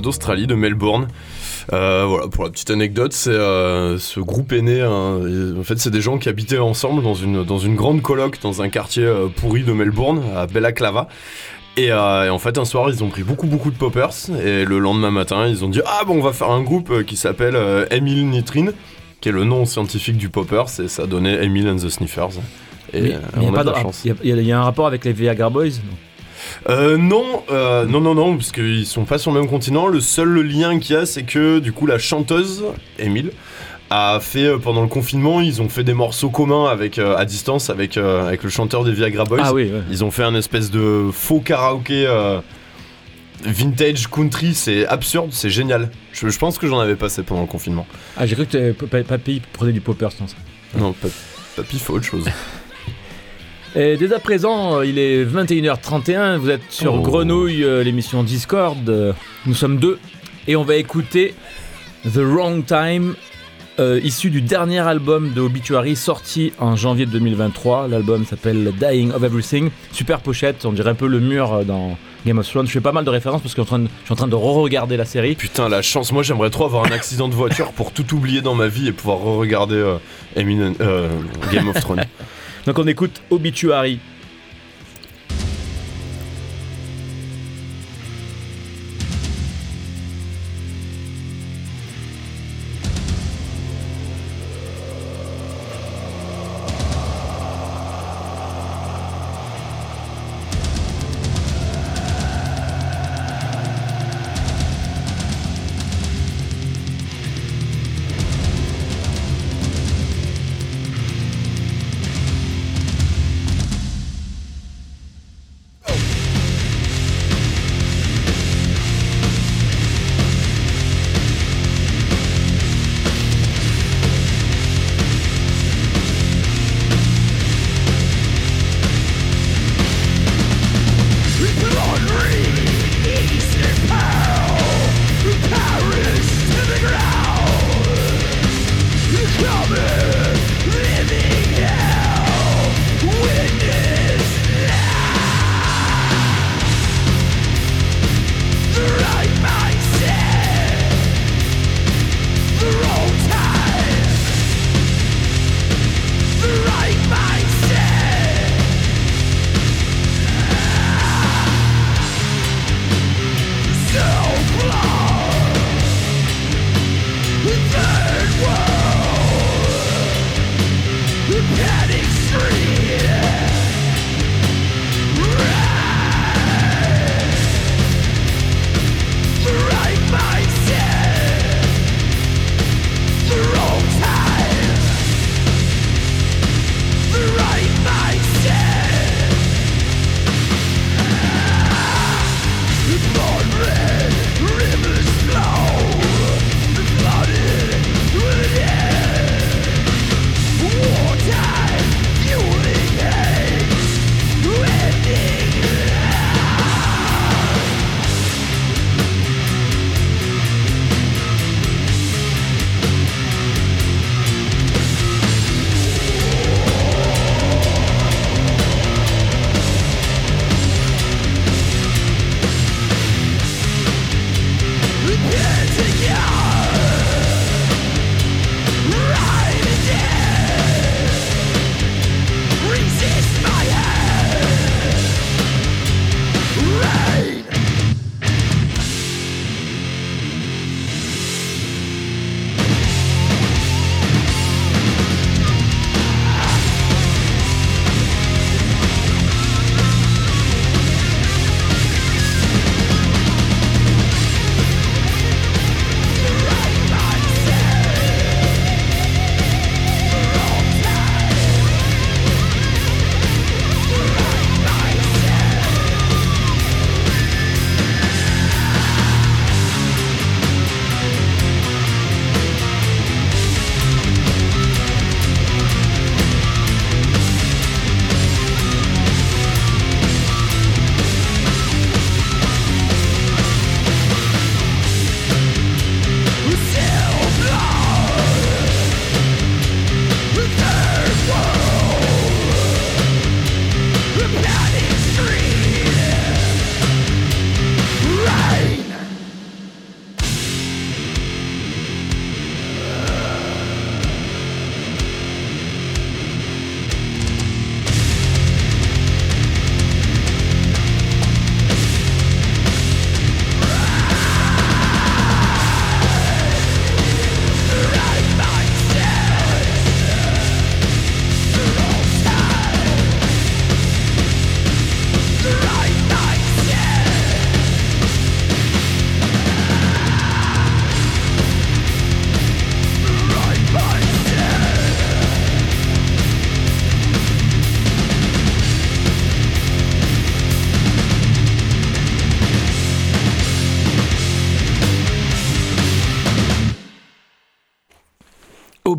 d'Australie, 0.00 0.46
de, 0.46 0.54
Melbourne. 0.54 1.08
Euh, 1.72 2.04
voilà, 2.08 2.28
pour 2.28 2.44
la 2.44 2.50
petite 2.50 2.70
anecdote, 2.70 3.12
c'est 3.12 3.30
euh, 3.30 3.98
ce 3.98 4.20
groupe 4.20 4.52
est 4.52 4.62
né. 4.62 4.80
hein, 4.80 5.18
et 5.26 5.58
en 5.58 5.62
fait, 5.64 5.78
c'est 5.78 5.90
des 5.90 6.00
gens 6.00 6.18
qui 6.18 6.28
habitaient 6.28 6.58
ensemble 6.58 7.02
dans 7.02 7.14
une, 7.14 7.44
dans 7.44 7.58
une 7.58 7.74
grande 7.74 8.00
coloc 8.02 8.38
dans 8.42 8.62
un 8.62 8.68
quartier 8.68 9.04
euh, 9.04 9.26
pourri 9.28 9.62
de 9.64 9.72
Melbourne, 9.72 10.22
à 10.36 10.46
Bellaclava. 10.46 11.08
Et, 11.76 11.92
euh, 11.92 12.24
et 12.26 12.30
en 12.30 12.38
fait, 12.38 12.56
un 12.58 12.64
soir, 12.64 12.88
ils 12.90 13.04
ont 13.04 13.08
pris 13.08 13.22
beaucoup, 13.22 13.46
beaucoup 13.46 13.70
de 13.70 13.76
poppers. 13.76 14.10
Et 14.44 14.64
le 14.64 14.78
lendemain 14.78 15.10
matin, 15.10 15.46
ils 15.46 15.64
ont 15.64 15.68
dit 15.68 15.80
Ah, 15.86 16.04
bon, 16.06 16.14
on 16.18 16.22
va 16.22 16.32
faire 16.32 16.50
un 16.50 16.62
groupe 16.62 17.04
qui 17.04 17.16
s'appelle 17.16 17.54
euh, 17.56 17.86
Emil 17.90 18.28
Nitrine, 18.28 18.72
qui 19.20 19.28
est 19.28 19.32
le 19.32 19.44
nom 19.44 19.64
scientifique 19.66 20.16
du 20.16 20.28
poppers. 20.30 20.80
Et 20.82 20.88
ça 20.88 21.06
donnait 21.06 21.44
Emil 21.44 21.68
and 21.68 21.76
the 21.76 21.88
Sniffers. 21.88 22.30
Et 22.94 22.98
euh, 23.14 23.18
il 23.36 23.42
y 23.42 23.46
a 23.46 23.50
on 23.50 23.52
a 23.52 23.56
pas 23.56 23.64
de 23.64 23.68
de- 23.70 23.74
la 23.74 23.82
chance. 23.82 24.02
Il 24.04 24.14
y 24.24 24.28
y, 24.28 24.32
a- 24.32 24.40
y 24.42 24.52
a 24.52 24.58
un 24.58 24.64
rapport 24.64 24.86
avec 24.86 25.04
les 25.04 25.12
Viagra 25.12 25.50
Boys 25.50 25.64
non? 25.66 25.96
Euh, 26.68 26.96
non, 26.96 27.44
euh, 27.50 27.84
non, 27.86 28.00
non, 28.00 28.14
non, 28.14 28.36
parce 28.36 28.52
qu'ils 28.52 28.86
sont 28.86 29.04
pas 29.04 29.18
sur 29.18 29.32
le 29.32 29.40
même 29.40 29.48
continent. 29.48 29.86
Le 29.86 30.00
seul 30.00 30.40
lien 30.40 30.78
qu'il 30.78 30.96
y 30.96 30.98
a, 30.98 31.06
c'est 31.06 31.24
que 31.24 31.58
du 31.58 31.72
coup, 31.72 31.86
la 31.86 31.98
chanteuse, 31.98 32.64
Emile, 32.98 33.32
a 33.90 34.18
fait 34.20 34.44
euh, 34.44 34.58
pendant 34.58 34.82
le 34.82 34.88
confinement, 34.88 35.40
ils 35.40 35.62
ont 35.62 35.68
fait 35.68 35.84
des 35.84 35.94
morceaux 35.94 36.30
communs 36.30 36.66
avec, 36.66 36.98
euh, 36.98 37.16
à 37.16 37.24
distance 37.24 37.70
avec, 37.70 37.96
euh, 37.96 38.26
avec 38.26 38.42
le 38.42 38.50
chanteur 38.50 38.84
des 38.84 38.92
Viagra 38.92 39.24
Boys. 39.24 39.38
Ah 39.42 39.54
oui, 39.54 39.64
ouais. 39.64 39.82
Ils 39.90 40.04
ont 40.04 40.10
fait 40.10 40.24
un 40.24 40.34
espèce 40.34 40.70
de 40.70 41.10
faux 41.12 41.40
karaoké 41.40 42.06
vintage 43.44 44.08
country, 44.08 44.52
c'est 44.52 44.84
absurde, 44.86 45.28
c'est 45.30 45.48
génial. 45.50 45.90
Je, 46.12 46.28
je 46.28 46.38
pense 46.38 46.58
que 46.58 46.66
j'en 46.66 46.80
avais 46.80 46.96
passé 46.96 47.22
pendant 47.22 47.42
le 47.42 47.46
confinement. 47.46 47.86
Ah, 48.16 48.26
j'ai 48.26 48.34
cru 48.34 48.46
que 48.46 48.72
papy 48.72 49.40
prenait 49.52 49.72
du 49.72 49.80
poppers 49.80 50.10
dans 50.18 50.26
ça? 50.26 50.34
Non, 50.76 50.92
papy 51.56 51.78
fait 51.78 51.92
autre 51.92 52.04
chose. 52.04 52.24
Et 53.76 53.96
dès 53.96 54.12
à 54.12 54.18
présent, 54.18 54.82
il 54.82 54.98
est 54.98 55.24
21h31, 55.24 56.36
vous 56.38 56.50
êtes 56.50 56.62
sur 56.70 56.94
Oh. 56.94 57.00
Grenouille, 57.00 57.62
euh, 57.64 57.82
l'émission 57.84 58.22
Discord. 58.22 58.88
euh, 58.88 59.12
Nous 59.46 59.54
sommes 59.54 59.76
deux 59.76 59.98
et 60.46 60.56
on 60.56 60.64
va 60.64 60.76
écouter 60.76 61.34
The 62.04 62.18
Wrong 62.18 62.64
Time, 62.64 63.14
euh, 63.78 64.00
issu 64.02 64.30
du 64.30 64.40
dernier 64.40 64.80
album 64.80 65.32
de 65.32 65.40
Obituary 65.40 65.94
sorti 65.96 66.52
en 66.58 66.74
janvier 66.76 67.06
2023. 67.06 67.86
L'album 67.88 68.24
s'appelle 68.24 68.72
Dying 68.80 69.12
of 69.12 69.22
Everything. 69.22 69.70
Super 69.92 70.20
pochette, 70.20 70.64
on 70.64 70.72
dirait 70.72 70.90
un 70.90 70.94
peu 70.94 71.06
le 71.06 71.20
mur 71.20 71.64
dans 71.64 71.96
Game 72.26 72.38
of 72.38 72.48
Thrones. 72.48 72.66
Je 72.66 72.72
fais 72.72 72.80
pas 72.80 72.92
mal 72.92 73.04
de 73.04 73.10
références 73.10 73.42
parce 73.42 73.54
que 73.54 73.62
je 73.62 73.66
suis 73.66 73.74
en 73.74 73.78
train 73.78 73.84
de- 73.84 73.88
je 74.00 74.04
suis 74.06 74.12
en 74.12 74.16
train 74.16 74.26
de 74.28 74.34
re-regarder 74.34 74.96
la 74.96 75.04
série. 75.04 75.34
Putain, 75.36 75.68
la 75.68 75.82
chance. 75.82 76.10
Moi, 76.10 76.22
j'aimerais 76.24 76.50
trop 76.50 76.64
avoir 76.64 76.84
un 76.86 76.90
accident 76.92 77.28
de 77.28 77.34
voiture 77.34 77.70
pour 77.72 77.92
tout 77.92 78.12
oublier 78.14 78.40
dans 78.40 78.54
ma 78.54 78.66
vie 78.66 78.88
et 78.88 78.92
pouvoir 78.92 79.18
re-regarder 79.18 79.76
euh, 79.76 79.96
Eminem- 80.36 80.74
euh, 80.80 81.08
Game 81.52 81.68
of 81.68 81.78
Thrones. 81.80 82.04
Donc 82.68 82.78
on 82.78 82.86
écoute 82.86 83.22
Obituary. 83.30 83.98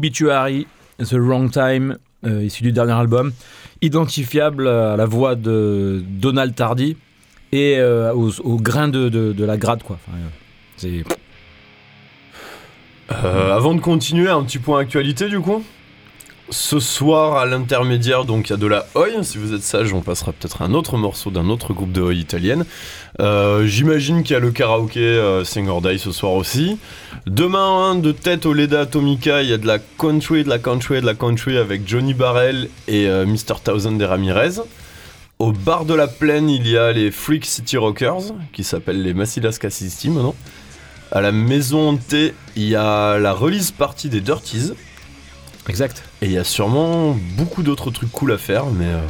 Obituary, 0.10 0.66
The 0.98 1.14
Wrong 1.14 1.52
Time, 1.52 2.00
euh, 2.26 2.44
issu 2.44 2.64
du 2.64 2.72
dernier 2.72 2.94
album, 2.94 3.32
identifiable 3.84 4.68
à 4.68 4.98
la 4.98 5.06
voix 5.06 5.36
de 5.36 6.04
Donald 6.04 6.56
Tardy 6.56 6.98
et 7.52 7.78
euh, 7.78 8.12
au, 8.14 8.58
grain 8.58 8.88
de, 8.88 9.36
la 9.38 9.58
grade, 9.58 9.84
quoi. 9.84 10.00
Euh, 10.84 11.04
avant 13.56 13.76
de 13.76 13.82
continuer, 13.82 14.30
un 14.30 14.42
petit 14.44 14.58
point 14.58 14.80
actualité 14.80 15.30
du 15.30 15.40
coup? 15.40 15.64
Ce 16.52 16.80
soir 16.80 17.38
à 17.38 17.46
l'intermédiaire, 17.46 18.26
donc 18.26 18.48
il 18.48 18.52
y 18.52 18.54
a 18.54 18.58
de 18.58 18.66
la 18.66 18.88
Oi. 18.96 19.24
Si 19.24 19.38
vous 19.38 19.54
êtes 19.54 19.62
sage, 19.62 19.94
on 19.94 20.02
passera 20.02 20.32
peut-être 20.32 20.64
un 20.64 20.74
autre 20.74 20.98
morceau 20.98 21.30
d'un 21.30 21.48
autre 21.48 21.74
groupe 21.74 21.92
de 21.92 22.02
Oi 22.02 22.16
italienne. 22.16 22.66
Euh, 23.22 23.68
J'imagine 23.68 24.24
qu'il 24.24 24.34
y 24.34 24.36
a 24.36 24.40
le 24.40 24.50
karaoké 24.50 25.00
euh, 25.00 25.44
ce 25.44 26.12
soir 26.12 26.34
aussi. 26.34 26.80
Demain, 27.28 27.92
hein, 27.92 27.96
de 27.96 28.12
tête 28.12 28.48
au 28.48 28.54
Leda 28.54 28.82
Atomica, 28.82 29.44
il 29.44 29.50
y 29.50 29.54
a 29.54 29.60
de 29.60 29.68
la 29.68 29.78
country, 29.78 30.44
de 30.44 30.50
la 30.50 30.58
country, 30.58 31.02
de 31.02 31.06
la 31.06 31.14
country 31.14 31.56
avec 31.56 31.88
Johnny 31.88 32.16
Barrel 32.16 32.70
et 32.88 33.08
euh, 33.08 33.28
Mr. 33.28 33.62
Thousand 33.64 33.92
des 33.92 34.06
Ramirez. 34.06 34.62
Au 35.38 35.52
bar 35.52 35.86
de 35.86 35.94
la 35.94 36.08
plaine, 36.08 36.50
il 36.50 36.68
y 36.68 36.78
a 36.78 36.92
les 36.92 37.12
Freak 37.12 37.46
City 37.46 37.78
Rockers, 37.78 38.34
qui 38.54 38.64
s'appellent 38.64 39.04
les 39.04 39.14
Massilas 39.14 39.58
Cassisti 39.62 40.10
maintenant. 40.10 40.36
À 41.12 41.22
la 41.22 41.32
maison 41.32 41.96
T, 41.98 42.34
il 42.56 42.70
y 42.70 42.76
a 42.76 43.20
la 43.20 43.34
release 43.34 43.72
party 43.72 44.10
des 44.10 44.22
Dirties. 44.22 44.74
Exact. 45.70 46.04
Et 46.22 46.26
il 46.26 46.32
y 46.32 46.38
a 46.38 46.44
sûrement 46.44 47.16
beaucoup 47.38 47.64
d'autres 47.64 47.92
trucs 47.92 48.12
cool 48.12 48.32
à 48.34 48.38
faire, 48.38 48.66
mais, 48.66 48.86
euh, 48.88 49.02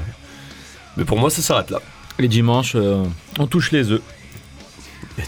mais 0.98 1.06
pour 1.06 1.18
moi, 1.18 1.30
ça 1.30 1.42
s'arrête 1.42 1.70
là. 1.72 1.80
Les 2.20 2.28
dimanches, 2.28 2.74
euh, 2.76 3.04
on 3.40 3.48
touche 3.48 3.72
les 3.72 3.90
œufs. 3.92 4.02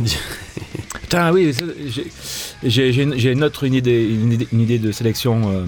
Putain, 1.01 1.32
oui, 1.32 1.53
j'ai- 1.88 2.07
j'ai 2.63 2.91
j'ai 2.93 3.32
une, 3.32 3.43
autre 3.43 3.63
une 3.63 3.73
idée, 3.73 4.03
une 4.07 4.34
idée, 4.34 4.47
une 4.51 4.61
idée 4.61 4.79
de 4.79 4.91
sélection. 4.91 5.41
euh. 5.51 5.65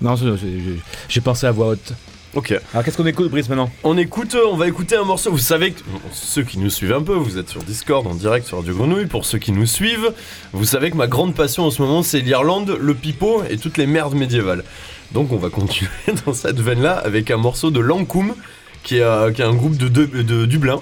Non, 0.00 0.16
c'est- 0.16 0.36
c'est- 0.38 0.60
j'ai- 0.60 0.80
j'ai 1.08 1.20
pensé 1.20 1.46
à 1.46 1.50
voix 1.52 1.68
haute. 1.68 1.92
Ok. 2.34 2.54
Alors, 2.72 2.84
qu'est-ce 2.84 2.96
qu'on 2.96 3.06
écoute, 3.06 3.30
Brice, 3.30 3.48
maintenant? 3.48 3.70
On 3.82 3.96
écoute, 3.96 4.34
euh, 4.34 4.44
on 4.50 4.56
va 4.56 4.66
écouter 4.68 4.96
un 4.96 5.04
morceau. 5.04 5.30
Vous 5.30 5.38
savez 5.38 5.72
que 5.72 5.80
ceux 6.12 6.42
qui 6.42 6.58
nous 6.58 6.70
suivent 6.70 6.92
un 6.92 7.02
peu, 7.02 7.14
vous 7.14 7.38
êtes 7.38 7.48
sur 7.48 7.62
Discord 7.62 8.06
en 8.06 8.14
direct 8.14 8.46
sur 8.46 8.58
Radio 8.58 8.74
Grenouille. 8.74 9.06
Pour 9.06 9.24
ceux 9.24 9.38
qui 9.38 9.52
nous 9.52 9.66
suivent, 9.66 10.12
vous 10.52 10.64
savez 10.64 10.90
que 10.90 10.96
ma 10.96 11.06
grande 11.06 11.34
passion 11.34 11.64
en 11.66 11.70
ce 11.70 11.80
moment, 11.82 12.02
c'est 12.02 12.20
l'Irlande, 12.20 12.76
le 12.80 12.94
pipeau 12.94 13.42
et 13.48 13.56
toutes 13.58 13.76
les 13.78 13.86
merdes 13.86 14.14
médiévales. 14.14 14.64
Donc 15.12 15.32
on 15.32 15.36
va 15.36 15.48
continuer 15.50 15.90
dans 16.26 16.34
cette 16.34 16.58
veine-là 16.60 16.92
avec 16.94 17.30
un 17.30 17.36
morceau 17.36 17.70
de 17.70 17.80
Lankum, 17.80 18.34
qui 18.82 18.96
est, 18.96 19.02
euh, 19.02 19.30
qui 19.32 19.42
est 19.42 19.44
un 19.44 19.54
groupe 19.54 19.76
de, 19.76 19.88
de- 19.88 20.22
de 20.22 20.44
Dublin. 20.46 20.80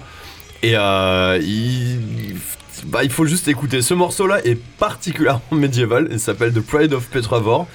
Et 0.64 0.76
euh, 0.76 1.38
il, 1.42 1.91
bah, 2.86 3.04
il 3.04 3.10
faut 3.10 3.26
juste 3.26 3.48
écouter. 3.48 3.82
Ce 3.82 3.94
morceau-là 3.94 4.44
est 4.44 4.54
particulièrement 4.78 5.40
médiéval. 5.52 6.08
Il 6.10 6.20
s'appelle 6.20 6.52
The 6.52 6.60
Pride 6.60 6.92
of 6.92 7.06
Petravor. 7.08 7.66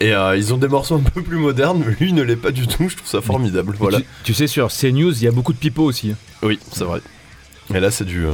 Et 0.00 0.12
euh, 0.14 0.36
ils 0.36 0.54
ont 0.54 0.56
des 0.56 0.68
morceaux 0.68 0.94
un 0.94 1.00
peu 1.00 1.20
plus 1.22 1.36
modernes, 1.36 1.82
mais 1.84 1.94
lui 1.98 2.12
ne 2.12 2.22
l'est 2.22 2.36
pas 2.36 2.52
du 2.52 2.66
tout. 2.68 2.88
Je 2.88 2.96
trouve 2.96 3.08
ça 3.08 3.20
formidable. 3.20 3.74
Voilà. 3.78 3.98
tu, 3.98 4.06
tu 4.24 4.34
sais, 4.34 4.46
sur 4.46 4.68
CNews, 4.68 5.12
il 5.12 5.22
y 5.24 5.28
a 5.28 5.32
beaucoup 5.32 5.52
de 5.52 5.58
pipeaux 5.58 5.84
aussi. 5.84 6.10
hein. 6.12 6.16
Oui, 6.42 6.58
c'est 6.72 6.84
vrai. 6.84 7.00
Et 7.74 7.80
là, 7.80 7.90
c'est 7.90 8.04
du. 8.04 8.24
Euh... 8.26 8.32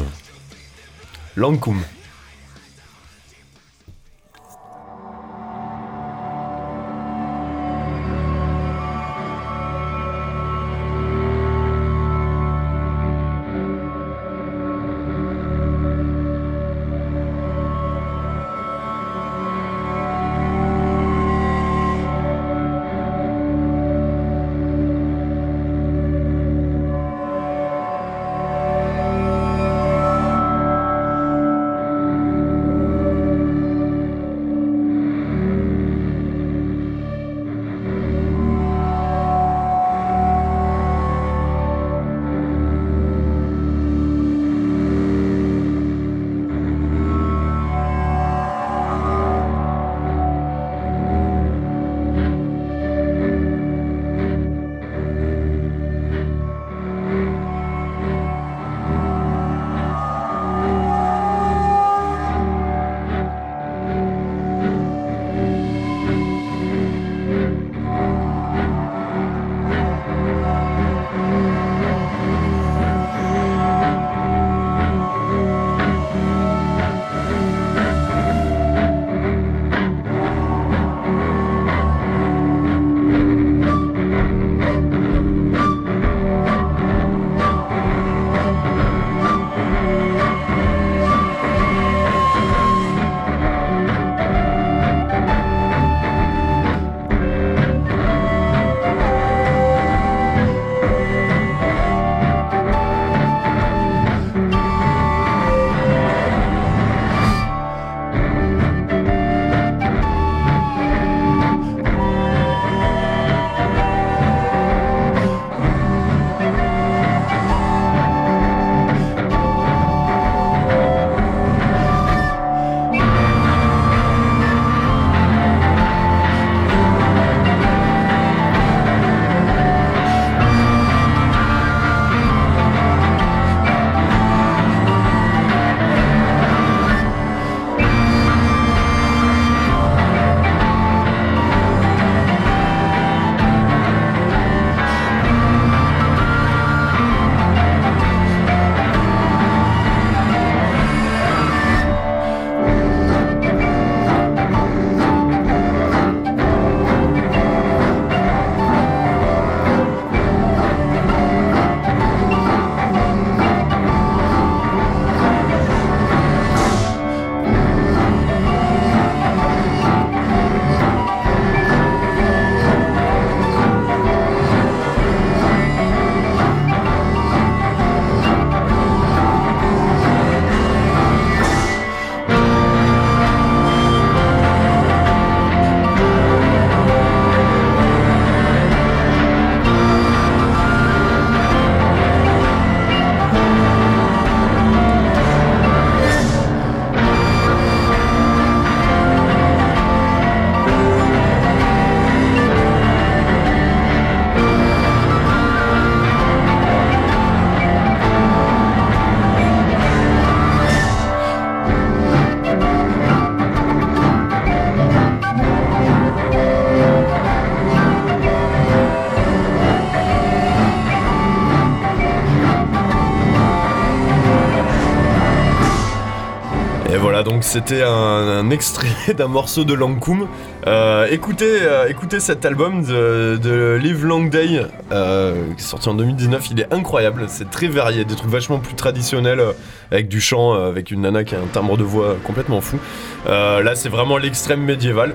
c'était 227.46 227.82
un, 227.82 228.50
extrait 228.50 229.14
d'un 229.16 229.28
morceau 229.28 229.64
de 229.64 229.72
Lankoum. 229.72 230.26
Euh, 230.66 231.06
écoutez, 231.10 231.62
euh, 231.62 231.88
écoutez 231.88 232.18
cet 232.18 232.44
album 232.44 232.82
de, 232.82 233.78
Live 233.80 234.04
Long 234.04 234.24
Day, 234.24 234.66
qui 234.88 234.94
est 234.94 235.60
sorti 235.60 235.88
en 235.88 235.94
2019. 235.94 236.50
Il 236.50 236.60
est 236.60 236.74
incroyable, 236.74 237.26
c'est 237.28 237.48
très 237.48 237.68
varié, 237.68 238.04
des 238.04 238.16
trucs 238.16 238.30
vachement 238.30 238.58
plus 238.58 238.74
traditionnels, 238.74 239.38
euh, 239.38 239.52
avec 239.92 240.08
du 240.08 240.20
chant, 240.20 240.54
avec 240.54 240.90
une 240.90 241.02
nana 241.02 241.22
qui 241.22 241.36
a 241.36 241.38
un 241.38 241.46
timbre 241.46 241.76
de 241.76 241.84
voix 241.84 242.16
complètement 242.24 242.60
fou. 242.60 242.78
Là, 243.26 243.74
c'est 243.74 243.88
vraiment 243.88 244.18
l'extrême 244.18 244.62
médiéval. 244.62 245.14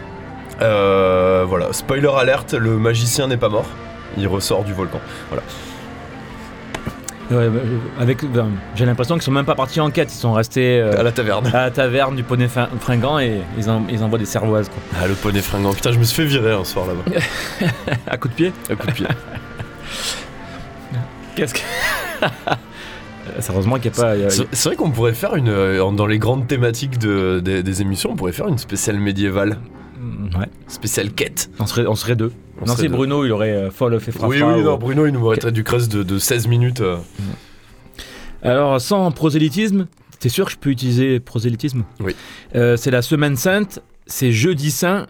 Voilà, 0.60 1.74
spoiler 1.74 2.12
alerte, 2.18 2.54
le 2.54 2.78
magicien 2.78 3.28
n'est 3.28 3.38
pas 3.38 3.50
mort. 3.50 3.68
Il 4.18 4.28
ressort 4.28 4.64
du 4.64 4.74
volcan. 4.74 5.02
Ouais, 7.32 7.50
bah, 7.50 7.60
euh, 7.64 7.78
avec, 8.02 8.26
ben, 8.30 8.50
j'ai 8.76 8.86
l'impression 8.86 9.16
qu'ils 9.16 9.24
sont 9.24 9.32
même 9.32 9.46
pas 9.46 9.56
partis 9.56 9.80
en 9.80 9.90
quête, 9.90 10.14
ils 10.14 10.18
sont 10.18 10.34
restés 10.34 10.80
euh, 10.82 11.00
À 11.00 11.04
la 11.04 11.12
taverne. 11.14 11.48
à 11.48 11.62
la 11.64 11.72
taverne 11.72 12.16
du 12.16 12.24
poney 12.24 12.48
fringant 12.48 13.20
et 13.20 13.42
ils, 13.58 13.70
en- 13.70 13.84
ils 13.90 14.04
envoient 14.04 14.20
des 14.20 14.26
cervoises 14.26 14.68
quoi. 14.70 14.78
Ah, 15.02 15.08
le 15.08 15.14
poney 15.14 15.42
fringant. 15.42 15.74
Putain, 15.74 15.92
je 15.94 16.00
me 16.00 16.04
suis 16.04 16.16
fait 16.24 16.28
virer 16.28 16.52
un 16.52 16.66
soir 16.66 16.86
là-bas. 16.88 17.20
à 18.08 18.18
coup 18.18 18.28
de 18.28 18.34
pied? 18.34 18.52
À 18.70 18.76
coup 18.76 18.88
de 18.88 18.92
pied. 18.92 19.08
Qu'est-ce 21.36 21.54
que. 21.54 21.60
C'est 23.40 23.52
Heureusement 23.54 23.78
qu'il 23.80 23.92
n'y 23.92 23.98
a 23.98 24.02
pas. 24.02 24.12
a- 24.12 24.30
c'est 24.30 24.66
vrai 24.70 24.76
qu'on 24.76 24.92
pourrait 24.92 25.14
faire 25.14 25.36
une. 25.36 25.48
euh, 25.48 25.92
dans 25.92 26.08
les 26.08 26.20
grandes 26.20 26.48
thématiques 26.48 26.98
de- 26.98 27.40
des- 27.40 27.64
des 27.64 27.82
émissions, 27.82 28.12
on 28.12 28.16
pourrait 28.16 28.32
faire 28.34 28.48
une 28.48 28.58
spéciale 28.58 29.00
médiévale. 29.00 29.58
Mm, 30.00 30.38
Ouais, 30.38 30.48
Spéciale 30.68 31.12
quête. 31.12 31.50
on 31.60 31.66
serait, 31.66 31.86
on 31.88 31.96
serait 31.96 32.16
deux. 32.16 32.32
On 32.62 32.66
non, 32.66 32.76
c'est 32.76 32.88
deux. 32.88 32.96
Bruno, 32.96 33.26
il 33.26 33.32
aurait 33.32 33.52
euh, 33.52 33.72
Fall 33.72 33.94
of 33.96 34.08
Efrafra. 34.08 34.28
Oui, 34.28 34.42
oui, 34.42 34.62
ou- 34.62 34.64
non, 34.64 34.78
Bruno, 34.78 35.06
il 35.08 35.14
nous 35.14 35.30
mettrait 35.30 35.52
du 35.52 35.64
crust 35.64 35.92
de, 35.92 36.04
de 36.04 36.20
16 36.20 36.48
minutes. 36.48 36.82
euh. 36.82 36.98
Alors, 38.44 38.80
sans 38.82 39.12
prosélytisme, 39.12 39.88
t'es 40.20 40.30
sûr 40.30 40.46
que 40.46 40.52
je 40.52 40.58
peux 40.58 40.70
utiliser 40.70 41.20
prosélytisme? 41.20 41.84
Oui. 42.00 42.16
Euh, 42.56 42.78
c'est 42.78 42.92
la 42.92 43.02
semaine 43.02 43.36
sainte, 43.36 43.80
c'est 44.08 44.32
jeudi 44.32 44.72
saint, 44.72 45.08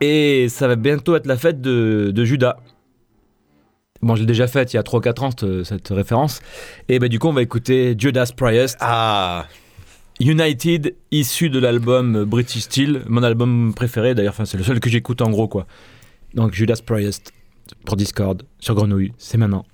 et 0.00 0.46
ça 0.48 0.66
va 0.68 0.76
bientôt 0.76 1.14
être 1.16 1.26
la 1.26 1.36
fête 1.36 1.60
de, 1.60 2.10
de 2.14 2.24
Judas. 2.24 2.56
Bon, 4.02 4.14
je 4.14 4.20
l'ai 4.20 4.26
déjà 4.26 4.46
faite 4.46 4.72
il 4.72 4.76
y 4.76 4.78
a 4.78 4.82
3-4 4.82 5.20
ans, 5.24 5.30
cette, 5.30 5.64
cette 5.64 5.88
référence. 5.88 6.40
Et 6.88 6.98
bah, 6.98 7.08
du 7.08 7.18
coup, 7.18 7.28
on 7.28 7.32
va 7.34 7.42
écouter 7.42 7.94
Judas 7.98 8.30
Priest, 8.34 8.78
Ah 8.80 9.46
United, 10.20 10.94
issu 11.10 11.48
de 11.50 11.58
l'album 11.58 12.24
British 12.24 12.62
Steel, 12.64 13.02
mon 13.08 13.22
album 13.22 13.72
préféré 13.74 14.14
d'ailleurs, 14.14 14.32
enfin, 14.34 14.44
c'est 14.46 14.56
le 14.58 14.64
seul 14.64 14.80
que 14.80 14.88
j'écoute 14.90 15.20
en 15.22 15.30
gros, 15.30 15.48
quoi. 15.48 15.66
Donc, 16.34 16.52
Judas 16.52 16.80
Priest, 16.84 17.32
pour 17.84 17.96
Discord, 17.96 18.42
sur 18.58 18.74
Grenouille, 18.74 19.12
c'est 19.18 19.38
maintenant. 19.38 19.64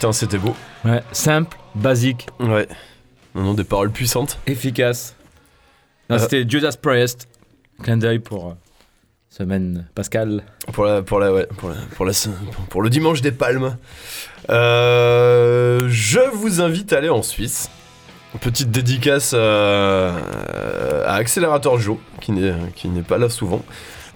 Putain, 0.00 0.12
c'était 0.14 0.38
beau. 0.38 0.56
Ouais, 0.86 1.02
simple, 1.12 1.58
basique, 1.74 2.26
Ouais. 2.38 2.66
Non, 3.34 3.42
non, 3.42 3.52
des 3.52 3.64
paroles 3.64 3.90
puissantes. 3.90 4.38
efficace. 4.46 5.14
Non, 6.08 6.16
Euh. 6.16 6.18
C'était 6.20 6.48
Judas 6.48 6.74
Priest. 6.80 7.28
Clin 7.82 7.98
d'œil 7.98 8.18
pour 8.18 8.48
euh, 8.48 8.54
semaine 9.28 9.86
Pascal. 9.94 10.42
Pour 10.72 10.86
la, 10.86 11.02
pour 11.02 11.20
la, 11.20 11.30
ouais, 11.34 11.46
pour 11.58 11.68
la, 11.68 11.74
pour 11.96 12.06
la, 12.06 12.12
pour 12.70 12.80
le 12.80 12.88
dimanche 12.88 13.20
des 13.20 13.30
palmes. 13.30 13.76
Euh, 14.48 15.80
je 15.90 16.20
vous 16.32 16.62
invite 16.62 16.94
à 16.94 16.96
aller 16.96 17.10
en 17.10 17.22
Suisse. 17.22 17.68
petite 18.40 18.70
dédicace 18.70 19.34
à 19.34 20.14
Accélérateur 21.12 21.78
Joe, 21.78 21.98
qui 22.22 22.32
n'est, 22.32 22.54
qui 22.74 22.88
n'est 22.88 23.02
pas 23.02 23.18
là 23.18 23.28
souvent. 23.28 23.62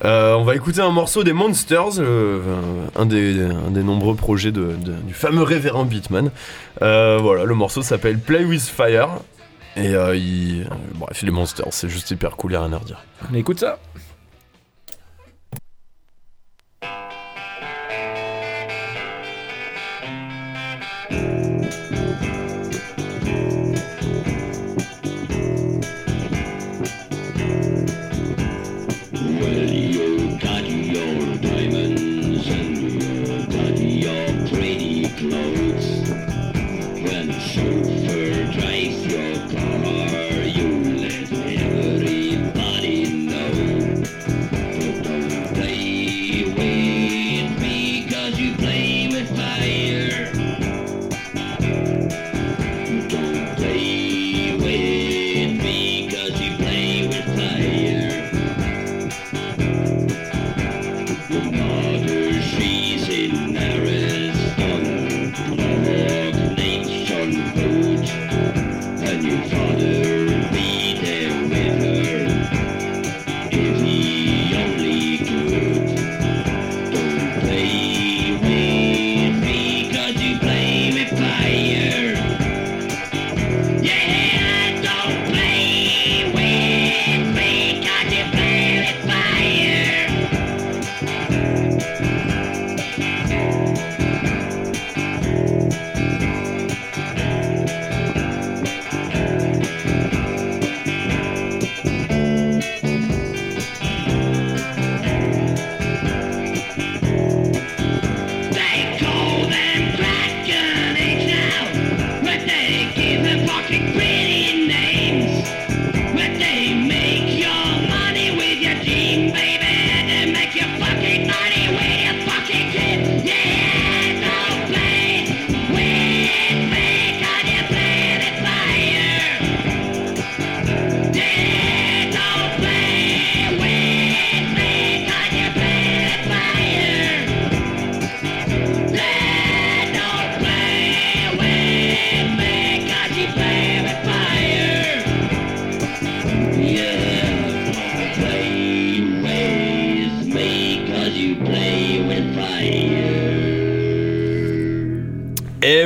Euh, 0.04 0.34
on 0.34 0.44
va 0.44 0.54
écouter 0.54 0.80
un 0.82 0.90
morceau 0.90 1.24
des 1.24 1.32
Monsters, 1.32 1.98
euh, 1.98 2.40
un, 2.94 3.06
des, 3.06 3.40
un 3.40 3.70
des 3.70 3.82
nombreux 3.82 4.14
projets 4.14 4.52
du 4.52 5.14
fameux 5.14 5.42
révérend 5.42 5.84
Beatman. 5.86 6.30
Euh, 6.82 7.18
voilà, 7.22 7.44
le 7.44 7.54
morceau 7.54 7.80
s'appelle 7.82 8.18
Play 8.18 8.44
with 8.44 8.60
Fire. 8.62 9.08
Et 9.76 9.94
euh, 9.94 10.14
il- 10.14 10.68
bref, 10.94 11.22
les 11.22 11.30
Monsters, 11.30 11.66
c'est 11.70 11.88
juste 11.88 12.10
hyper 12.10 12.36
cool, 12.36 12.52
y 12.52 12.56
a 12.56 12.62
rien 12.62 12.72
à 12.74 12.78
redire. 12.78 13.02
On 13.30 13.34
écoute 13.34 13.58
ça 13.60 13.78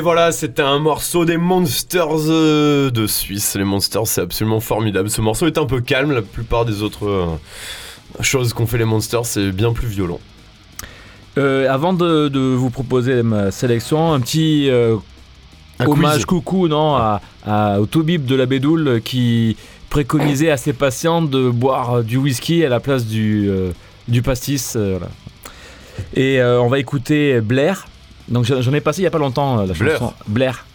voilà, 0.08 0.32
c'était 0.32 0.62
un 0.62 0.78
morceau 0.78 1.26
des 1.26 1.36
Monsters 1.36 2.30
euh, 2.30 2.90
de 2.90 3.06
Suisse. 3.06 3.54
Les 3.58 3.64
Monsters, 3.64 4.06
c'est 4.06 4.22
absolument 4.22 4.58
formidable. 4.60 5.10
Ce 5.10 5.20
morceau 5.20 5.46
est 5.46 5.58
un 5.58 5.66
peu 5.66 5.82
calme. 5.82 6.12
La 6.12 6.22
plupart 6.22 6.64
des 6.64 6.82
autres 6.82 7.06
euh, 7.06 7.26
choses 8.22 8.54
qu'ont 8.54 8.66
fait 8.66 8.78
les 8.78 8.86
Monsters, 8.86 9.26
c'est 9.26 9.50
bien 9.52 9.74
plus 9.74 9.86
violent. 9.86 10.18
Euh, 11.36 11.70
Avant 11.70 11.92
de, 11.92 12.28
de 12.28 12.40
vous 12.40 12.70
proposer 12.70 13.22
ma 13.22 13.50
sélection, 13.50 14.14
un 14.14 14.20
petit 14.20 14.70
Un 15.78 15.86
hommage 15.86 16.14
quiz. 16.16 16.24
coucou 16.24 16.68
non, 16.68 16.96
à, 16.96 17.20
à- 17.46 17.78
au 17.78 17.84
Toubib 17.84 18.24
de 18.24 18.34
la 18.34 18.46
Bédoule 18.46 19.02
qui 19.04 19.58
préconisait 19.90 20.50
à 20.50 20.56
ses 20.56 20.72
patients 20.72 21.20
de 21.20 21.50
boire 21.50 22.02
du 22.02 22.16
whisky 22.16 22.64
à 22.64 22.70
la 22.70 22.80
place 22.80 23.04
du, 23.04 23.50
du 24.08 24.22
pastis. 24.22 24.74
voilà. 24.74 25.08
Et 26.16 26.42
on 26.42 26.68
va 26.68 26.78
écouter 26.78 27.42
Blair. 27.42 27.86
Donc 28.28 28.44
j'en 28.44 28.72
ai 28.74 28.80
passé 28.80 29.00
il 29.00 29.04
y 29.04 29.06
a 29.06 29.10
pas 29.10 29.18
longtemps 29.18 29.60
euh, 29.60 29.66
la 29.66 29.72
Blair. 29.74 29.98
chanson 29.98 30.14
Blair. 30.26 30.66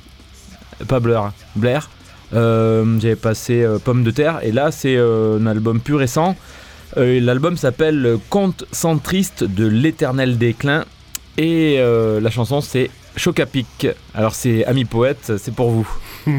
Pas 0.87 0.99
Blur, 0.99 1.21
hein. 1.25 1.33
Blair. 1.55 1.89
Euh, 2.33 2.99
J'avais 2.99 3.15
passé 3.15 3.61
euh, 3.63 3.77
Pomme 3.77 4.03
de 4.03 4.09
terre 4.11 4.39
et 4.41 4.51
là 4.51 4.71
c'est 4.71 4.95
euh, 4.97 5.37
un 5.39 5.45
album 5.45 5.79
plus 5.79 5.95
récent. 5.95 6.35
Euh, 6.97 7.19
L'album 7.19 7.57
s'appelle 7.57 8.17
Conte 8.29 8.65
centriste 8.71 9.43
de 9.43 9.67
l'éternel 9.67 10.37
déclin 10.37 10.85
et 11.37 11.75
euh, 11.79 12.19
la 12.19 12.29
chanson 12.31 12.61
c'est 12.61 12.89
Choc 13.15 13.39
à 13.39 13.45
pic. 13.45 13.87
Alors 14.15 14.33
c'est 14.33 14.65
Ami 14.65 14.85
Poète, 14.85 15.33
c'est 15.37 15.53
pour 15.53 15.69
vous. 15.69 15.87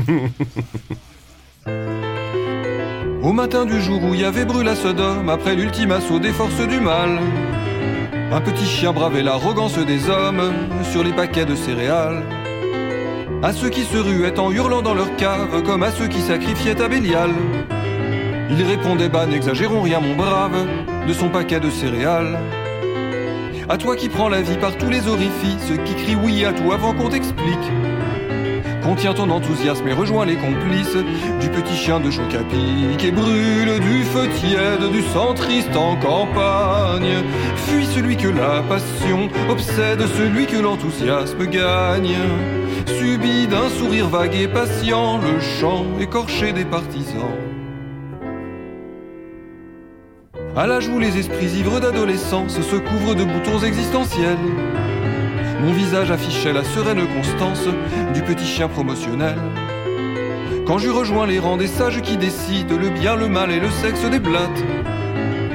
Au 3.23 3.33
matin 3.33 3.65
du 3.65 3.81
jour 3.81 4.03
où 4.03 4.13
il 4.15 4.21
y 4.21 4.25
avait 4.25 4.45
brûlé 4.45 4.71
à 4.71 4.77
Sodome, 4.77 5.29
après 5.29 5.55
l'ultime 5.55 5.93
assaut 5.93 6.19
des 6.19 6.33
forces 6.33 6.61
du 6.69 6.81
mal, 6.81 7.19
un 8.35 8.41
petit 8.41 8.67
chien 8.67 8.93
bravait 8.93 9.23
l'arrogance 9.23 9.79
des 9.79 10.11
hommes 10.11 10.53
sur 10.91 11.05
les 11.05 11.13
paquets 11.13 11.45
de 11.45 11.55
céréales. 11.55 12.25
À 13.45 13.53
ceux 13.53 13.69
qui 13.69 13.83
se 13.83 13.97
ruaient 13.97 14.41
en 14.41 14.51
hurlant 14.51 14.83
dans 14.83 14.95
leur 14.95 15.15
cave, 15.15 15.63
comme 15.63 15.85
à 15.85 15.93
ceux 15.93 16.09
qui 16.09 16.21
sacrifiaient 16.21 16.81
à 16.83 16.89
Bélial. 16.89 17.31
Il 18.51 18.61
répondait 18.65 19.09
Bah, 19.09 19.27
n'exagérons 19.27 19.83
rien, 19.83 20.01
mon 20.01 20.17
brave, 20.17 20.67
de 21.07 21.13
son 21.13 21.29
paquet 21.29 21.61
de 21.61 21.71
céréales. 21.71 22.37
À 23.69 23.79
toi 23.79 23.95
qui 23.95 24.09
prends 24.09 24.29
la 24.29 24.43
vie 24.43 24.57
par 24.57 24.77
tous 24.77 24.91
les 24.91 25.07
orifices, 25.07 25.73
qui 25.85 25.95
crie 25.95 26.17
oui 26.17 26.45
à 26.45 26.53
tout 26.53 26.73
avant 26.73 26.93
qu'on 26.93 27.11
t'explique. 27.11 27.71
Contiens 28.85 29.15
ton 29.15 29.31
enthousiasme 29.31 29.89
et 29.89 29.95
rejoins 29.95 30.27
les 30.27 30.37
complices 30.37 30.99
du 31.41 31.49
petit 31.49 31.75
chien 31.75 32.01
de 32.01 32.11
Chocapic 32.11 33.03
et 33.03 33.11
brûle 33.13 33.81
du 33.81 34.03
feu 34.03 34.29
tiède 34.29 34.91
du 34.93 35.03
centriste 35.03 35.75
en 35.75 35.97
campagne. 35.97 37.23
Que 38.17 38.29
la 38.29 38.63
passion 38.69 39.29
obsède, 39.49 40.07
celui 40.19 40.47
que 40.47 40.57
l'enthousiasme 40.57 41.47
gagne. 41.47 42.17
Subit 42.87 43.47
d'un 43.47 43.69
sourire 43.69 44.09
vague 44.09 44.35
et 44.35 44.49
patient 44.49 45.19
le 45.19 45.41
chant 45.41 45.85
écorché 46.01 46.53
des 46.53 46.65
partisans. 46.65 47.39
À 50.57 50.67
l'âge 50.67 50.89
où 50.89 50.99
les 50.99 51.19
esprits 51.19 51.59
ivres 51.59 51.81
d'adolescence 51.81 52.61
se 52.61 52.77
couvrent 52.77 53.15
de 53.15 53.25
boutons 53.25 53.61
existentiels, 53.65 54.39
mon 55.61 55.73
visage 55.73 56.11
affichait 56.11 56.53
la 56.53 56.63
sereine 56.63 57.07
constance 57.17 57.67
du 58.13 58.23
petit 58.23 58.47
chien 58.47 58.69
promotionnel. 58.69 59.39
Quand 60.67 60.79
j'eus 60.79 60.91
rejoint 60.91 61.27
les 61.27 61.39
rangs 61.39 61.57
des 61.57 61.67
sages 61.67 62.01
qui 62.03 62.17
décident 62.17 62.77
le 62.77 62.91
bien, 62.91 63.17
le 63.17 63.29
mal 63.29 63.51
et 63.51 63.61
le 63.61 63.71
sexe 63.71 64.05
des 64.05 64.19
blattes, 64.19 64.63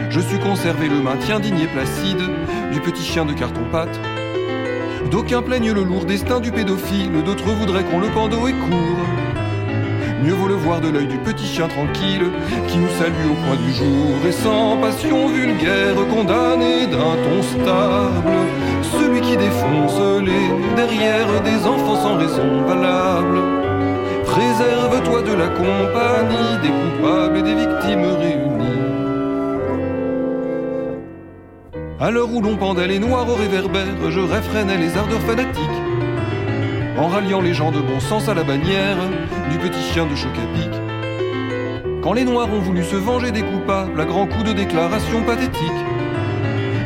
je 0.10 0.20
sus 0.20 0.39
conserver 0.39 0.88
le 0.88 1.01
maintien 1.01 1.39
digne 1.39 1.60
et 1.60 1.68
placide 1.68 2.22
du 2.72 2.80
petit 2.80 3.03
chien 3.03 3.26
de 3.26 3.34
carton-pâte. 3.34 3.99
D'aucuns 5.12 5.41
plaignent 5.41 5.74
le 5.74 5.84
lourd 5.84 6.05
destin 6.05 6.39
du 6.39 6.51
pédophile, 6.51 7.24
d'autres 7.24 7.49
voudraient 7.51 7.84
qu'on 7.84 7.99
le 7.99 8.07
pende 8.10 8.34
et 8.34 8.53
court. 8.53 9.05
Mieux 10.24 10.34
vaut 10.34 10.47
le 10.47 10.55
voir 10.55 10.82
de 10.82 10.89
l'œil 10.89 11.07
du 11.07 11.18
petit 11.18 11.45
chien 11.45 11.68
tranquille 11.68 12.30
qui 12.68 12.78
nous 12.78 12.89
salue 12.89 13.32
au 13.32 13.36
coin 13.45 13.55
du 13.55 13.74
jour 13.74 14.28
et 14.28 14.32
sans 14.32 14.78
passion 14.78 15.30
vulgaire 15.30 15.95
condamné 16.14 16.88
d'un 16.88 17.16
ton 17.24 17.41
stable. 17.41 18.36
Celui 18.82 19.22
qui 19.22 19.38
défonce 19.38 20.22
les 20.22 20.76
derrière 20.76 21.41
des 21.41 21.66
enfants 21.66 22.01
sans 22.01 22.18
raison 22.18 22.64
valable. 22.68 23.39
Présent 24.26 24.60
Réserve-toi 24.60 25.22
de 25.22 25.34
la 25.34 25.47
compagnie 25.47 26.57
des 26.62 26.70
coupables 26.70 27.38
et 27.38 27.41
des 27.41 27.55
victimes 27.55 28.05
réunies. 28.20 28.49
À 32.02 32.12
l'heure 32.12 32.34
où 32.34 32.41
l'on 32.41 32.56
pendait 32.56 32.88
les 32.88 32.97
noirs 32.97 33.28
au 33.28 33.36
réverbère, 33.36 34.10
je 34.10 34.22
réfrénais 34.22 34.78
les 34.78 34.95
ardeurs 34.95 35.20
fanatiques. 35.20 35.60
En 36.97 37.08
ralliant 37.08 37.41
les 37.41 37.54
gens 37.54 37.74
de 37.74 37.82
bon 37.82 38.00
sens 38.00 38.30
à 38.30 38.34
la 38.34 38.45
bannière 38.45 38.95
du 39.52 39.58
petit 39.58 39.82
chien 39.91 40.06
de 40.06 40.16
choc 40.16 40.32
à 40.32 40.58
pic. 40.58 40.70
Quand 42.02 42.14
les 42.14 42.24
noirs 42.24 42.47
ont 42.54 42.62
voulu 42.62 42.86
se 42.86 42.95
venger 42.95 43.32
des 43.32 43.41
coupables 43.41 44.00
à 44.00 44.06
grands 44.06 44.28
coups 44.28 44.45
de 44.45 44.54
déclarations 44.54 45.24
pathétiques, 45.24 45.84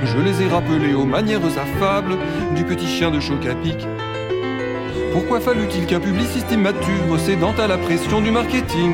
je 0.03 0.17
les 0.17 0.41
ai 0.41 0.47
rappelés 0.47 0.95
aux 0.95 1.05
manières 1.05 1.45
affables 1.45 2.17
du 2.55 2.63
petit 2.63 2.87
chien 2.87 3.11
de 3.11 3.19
choc 3.19 3.45
à 3.45 3.53
pic. 3.53 3.87
Pourquoi 5.11 5.39
fallut-il 5.39 5.85
qu'un 5.85 5.99
publiciste 5.99 6.51
immature, 6.51 7.19
cédant 7.19 7.53
à 7.59 7.67
la 7.67 7.77
pression 7.77 8.19
du 8.19 8.31
marketing, 8.31 8.93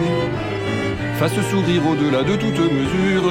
fasse 1.17 1.39
sourire 1.49 1.81
au-delà 1.89 2.23
de 2.23 2.35
toute 2.35 2.59
mesure 2.59 3.23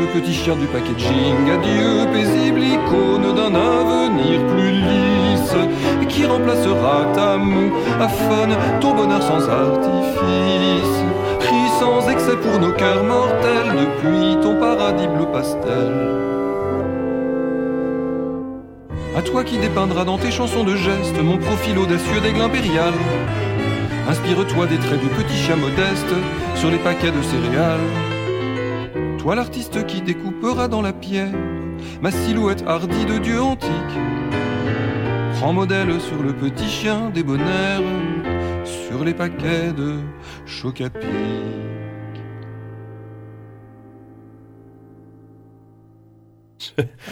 le 0.00 0.06
petit 0.20 0.32
chien 0.32 0.56
du 0.56 0.66
packaging 0.66 1.50
Adieu, 1.50 2.06
paisible 2.12 2.60
icône 2.60 3.34
d'un 3.34 3.54
avenir 3.54 4.40
plus 4.46 4.72
lisse, 4.72 5.56
qui 6.08 6.26
remplacera 6.26 7.06
ta 7.14 7.38
fun, 8.08 8.48
ton 8.80 8.94
bonheur 8.94 9.22
sans 9.22 9.48
artifice. 9.48 11.04
Crie 11.40 11.70
sans 11.80 12.08
excès 12.08 12.36
pour 12.36 12.60
nos 12.60 12.72
cœurs 12.72 13.04
mortels 13.04 13.72
depuis 13.72 14.40
ton 14.42 14.58
paradis 14.58 15.06
bleu 15.06 15.26
pastel. 15.26 15.92
À 19.16 19.22
toi 19.22 19.44
qui 19.44 19.58
dépeindras 19.58 20.04
dans 20.04 20.18
tes 20.18 20.30
chansons 20.30 20.64
de 20.64 20.76
gestes 20.76 21.22
mon 21.22 21.38
profil 21.38 21.78
audacieux 21.78 22.20
d'aigle 22.20 22.42
impérial. 22.42 22.92
Inspire-toi 24.08 24.66
des 24.66 24.78
traits 24.78 25.00
du 25.00 25.08
petit 25.08 25.36
chien 25.36 25.56
modeste 25.56 26.06
sur 26.56 26.70
les 26.70 26.78
paquets 26.78 27.10
de 27.10 27.22
céréales. 27.22 27.80
Toi 29.18 29.34
l'artiste 29.34 29.86
qui 29.86 30.02
découpera 30.02 30.68
dans 30.68 30.82
la 30.82 30.92
pierre 30.92 31.32
ma 32.02 32.10
silhouette 32.10 32.62
hardie 32.66 33.06
de 33.06 33.18
dieu 33.18 33.40
antique. 33.40 33.70
Prends 35.36 35.52
modèle 35.52 36.00
sur 36.00 36.22
le 36.22 36.32
petit 36.34 36.68
chien 36.68 37.10
débonnaire, 37.10 37.80
sur 38.64 39.04
les 39.04 39.14
paquets 39.14 39.72
de 39.72 39.96
choc 40.46 40.80
à 40.82 40.90
pic. 40.90 41.08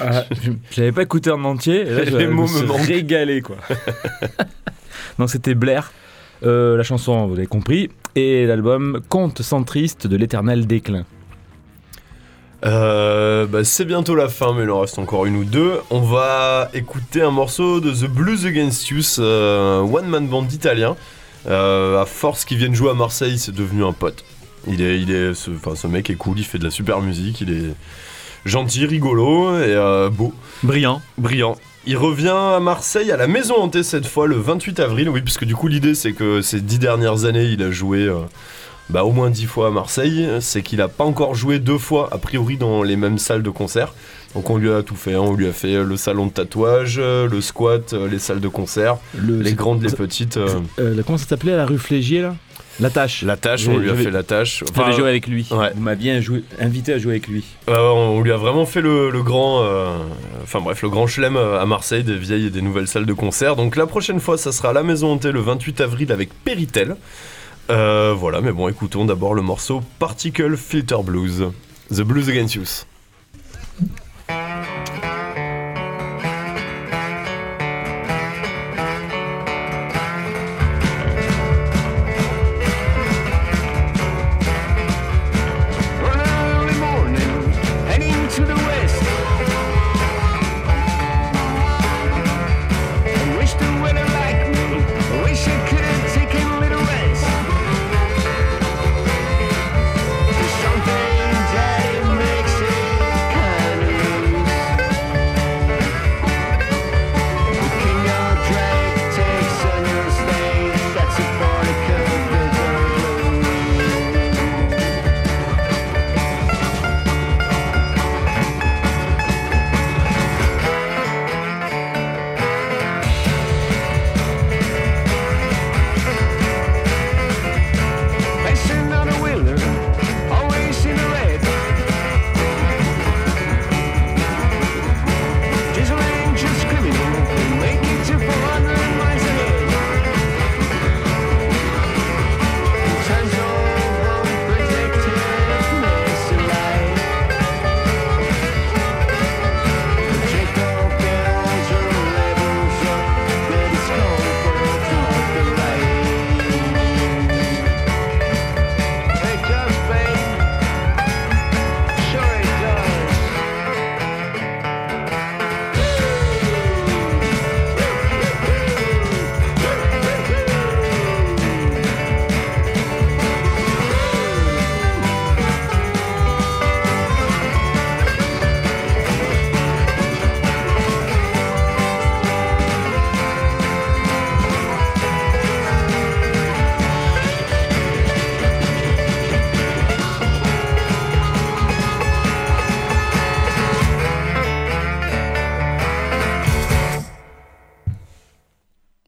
Ah, 0.01 0.25
je- 0.43 0.53
J'avais 0.71 0.93
pas 0.93 1.03
écouté 1.03 1.31
en 1.31 1.43
entier. 1.45 1.83
Et 1.83 1.85
là, 1.91 2.05
je 2.05 2.17
Les 2.17 2.27
mots 2.27 2.47
me 2.49 2.71
régalé, 2.87 3.43
quoi. 3.43 3.57
Donc, 5.19 5.31
c'était 5.31 5.55
Blair. 5.55 5.93
Euh, 6.45 6.77
la 6.77 6.83
chanson, 6.83 7.27
vous 7.27 7.35
avez 7.35 7.47
compris. 7.47 7.91
Et 8.15 8.47
l'album 8.47 9.01
Conte 9.09 9.43
centriste 9.43 10.07
de 10.07 10.17
l'éternel 10.17 10.67
déclin. 10.67 11.05
Euh, 12.65 13.47
bah, 13.47 13.65
c'est 13.65 13.85
bientôt 13.85 14.15
la 14.15 14.29
fin, 14.29 14.53
mais 14.55 14.63
il 14.63 14.71
en 14.71 14.81
reste 14.81 14.99
encore 14.99 15.27
une 15.27 15.37
ou 15.37 15.45
deux. 15.45 15.81
On 15.91 16.01
va 16.01 16.69
écouter 16.75 17.23
un 17.23 17.31
morceau 17.31 17.81
de 17.81 17.91
The 17.91 18.09
Blues 18.09 18.47
Against 18.47 18.89
You, 18.89 19.01
euh, 19.19 19.81
one 19.81 20.07
man 20.07 20.29
band 20.29 20.47
italien. 20.53 20.97
Euh, 21.49 22.01
à 22.01 22.07
force 22.07 22.45
qu'il 22.45 22.59
vienne 22.59 22.75
jouer 22.75 22.91
à 22.91 22.95
Marseille, 22.95 23.39
c'est 23.39 23.55
devenu 23.55 23.85
un 23.85 23.93
pote. 23.93 24.25
Il 24.69 24.81
est, 24.81 25.01
il 25.01 25.11
est, 25.11 25.35
ce, 25.35 25.51
enfin, 25.51 25.75
ce 25.75 25.89
mec 25.89 26.09
est 26.09 26.15
cool, 26.15 26.39
il 26.39 26.45
fait 26.45 26.59
de 26.59 26.65
la 26.65 26.71
super 26.71 27.01
musique, 27.01 27.41
il 27.41 27.51
est 27.51 27.75
gentil, 28.45 28.87
rigolo 28.87 29.59
et 29.59 29.75
euh, 29.75 30.09
beau, 30.09 30.33
Brillant. 30.63 31.03
brillant. 31.19 31.57
Il 31.87 31.97
revient 31.97 32.29
à 32.29 32.61
Marseille 32.61 33.11
à 33.11 33.17
la 33.17 33.27
Maison 33.27 33.57
Hantée 33.61 33.83
cette 33.83 34.07
fois 34.07 34.27
le 34.29 34.37
28 34.37 34.79
avril, 34.81 35.09
oui, 35.09 35.21
puisque 35.21 35.45
du 35.45 35.57
coup 35.57 35.67
l'idée 35.67 35.95
c'est 35.95 36.13
que 36.13 36.41
ces 36.41 36.61
dix 36.61 36.79
dernières 36.79 37.25
années 37.25 37.45
il 37.47 37.63
a 37.63 37.73
joué 37.73 38.01
euh, 38.07 38.19
bah, 38.89 39.05
au 39.05 39.11
moins 39.11 39.31
dix 39.31 39.47
fois 39.47 39.69
à 39.69 39.71
Marseille, 39.71 40.29
c'est 40.41 40.63
qu'il 40.63 40.81
a 40.81 40.87
pas 40.89 41.03
encore 41.05 41.35
joué 41.35 41.59
deux 41.59 41.79
fois 41.79 42.09
a 42.13 42.19
priori 42.19 42.57
dans 42.57 42.83
les 42.85 42.95
mêmes 42.97 43.19
salles 43.19 43.43
de 43.43 43.51
concert. 43.51 43.95
Donc 44.35 44.49
on 44.49 44.59
lui 44.59 44.71
a 44.71 44.83
tout 44.83 44.95
fait, 44.97 45.15
hein. 45.15 45.21
on 45.21 45.35
lui 45.35 45.47
a 45.49 45.53
fait 45.53 45.83
le 45.83 45.97
salon 45.97 46.27
de 46.27 46.33
tatouage, 46.33 46.97
euh, 46.99 47.29
le 47.29 47.41
squat, 47.41 47.93
euh, 47.95 48.09
les 48.09 48.19
salles 48.19 48.41
de 48.41 48.49
concert, 48.49 48.97
Le, 49.17 49.41
les 49.41 49.53
grandes, 49.55 49.83
les 49.83 49.91
petites. 49.91 50.37
euh, 50.37 50.61
euh, 50.79 51.03
comment 51.05 51.19
ça 51.19 51.27
s'appelait 51.27 51.57
la 51.57 51.67
rue 51.67 51.79
Flégier, 51.79 52.21
là? 52.23 52.37
La 52.81 52.91
tâche. 52.91 53.23
la 53.23 53.37
tâche, 53.37 53.69
on 53.69 53.77
lui 53.77 53.91
a 53.91 53.95
fait 53.95 54.11
la 54.11 54.23
tâche. 54.23 54.65
Enfin, 54.71 54.91
joué 54.93 55.09
avec 55.09 55.27
lui. 55.27 55.47
ouais. 55.51 55.73
Vous 55.75 55.83
m'aviez 55.83 56.21
invité 56.59 56.95
à 56.95 56.99
jouer 56.99 57.13
avec 57.13 57.29
lui. 57.29 57.45
Ouais, 57.69 57.75
on 57.77 58.21
lui 58.21 58.33
a 58.33 58.37
vraiment 58.37 58.67
fait 58.67 58.81
le, 58.81 59.11
le 59.11 59.23
grand, 59.23 59.63
euh, 59.63 59.99
enfin 60.43 60.61
bref, 60.61 60.83
le 60.83 60.89
grand 60.89 61.07
chelem 61.07 61.37
euh, 61.37 61.61
à 61.61 61.67
Marseille, 61.67 62.03
des 62.03 62.17
vieilles 62.17 62.47
et 62.47 62.51
des 62.51 62.63
nouvelles 62.63 62.89
salles 62.89 63.07
de 63.07 63.13
concert. 63.13 63.57
Donc 63.57 63.77
la 63.77 63.87
prochaine 63.87 64.21
fois, 64.21 64.39
ça 64.39 64.53
sera 64.53 64.71
à 64.71 64.73
la 64.73 64.83
Maison 64.83 65.13
Hantée 65.13 65.33
le 65.33 65.41
28 65.41 65.81
avril 65.83 66.13
avec 66.13 66.31
Péritel. 66.45 66.97
Euh, 67.71 68.15
voilà, 68.17 68.41
mais 68.41 68.53
bon, 68.53 68.69
écoutons 68.69 69.05
d'abord 69.05 69.35
le 69.35 69.43
morceau 69.43 69.83
Particle 69.99 70.57
Filter 70.57 70.97
Blues, 71.05 71.45
The 71.95 72.01
Blues 72.03 72.29
Against 72.29 72.55
You. 72.55 72.65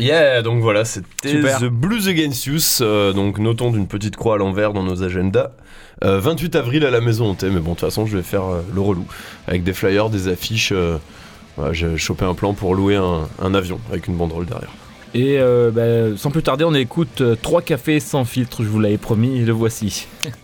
Yeah, 0.05 0.43
donc 0.43 0.61
voilà, 0.61 0.85
c'était. 0.85 1.41
The 1.41 1.65
Blues 1.65 2.09
Against 2.09 2.47
You. 2.47 2.57
euh, 2.81 3.13
donc 3.13 3.39
notons 3.39 3.71
d'une 3.71 3.87
petite 3.87 4.17
croix 4.17 4.35
à 4.35 4.39
l'envers 4.39 4.73
dans 4.73 4.83
nos 4.83 5.03
agendas. 5.03 5.51
Euh, 6.05 6.19
28 6.21 6.57
avril 6.57 6.85
à 6.85 6.91
la 6.91 7.01
Maison 7.01 7.27
Hantée, 7.31 7.49
mais 7.51 7.61
bon, 7.61 7.71
de 7.71 7.77
toute 7.77 7.81
façon, 7.89 8.05
je 8.05 8.17
vais 8.17 8.23
faire 8.23 8.45
euh, 8.45 8.61
le 8.75 8.81
relou. 8.81 9.07
Avec 9.47 9.63
des 9.63 9.73
flyers, 9.73 10.11
des 10.11 10.29
affiches. 10.29 10.73
euh, 10.73 10.99
voilà, 11.57 11.73
J'ai 11.73 11.97
chopé 11.97 12.25
un 12.25 12.35
plan 12.35 12.53
pour 12.53 12.75
louer 12.75 12.97
un, 12.97 13.29
un 13.41 13.55
avion 13.55 13.79
avec 13.91 14.09
une 14.09 14.17
banderole 14.17 14.47
derrière. 14.47 14.71
Et 15.15 15.39
euh, 15.39 15.71
bah, 15.71 16.17
sans 16.19 16.31
plus 16.33 16.43
tarder, 16.43 16.65
on 16.65 16.75
écoute 16.75 17.21
euh, 17.21 17.37
trois 17.41 17.63
cafés 17.63 18.01
sans 18.01 18.25
filtre, 18.25 18.65
je 18.65 18.69
vous 18.69 18.81
l'avais 18.81 18.99
promis, 18.99 19.39
et 19.39 19.45
le 19.45 19.53
voici. 19.53 20.09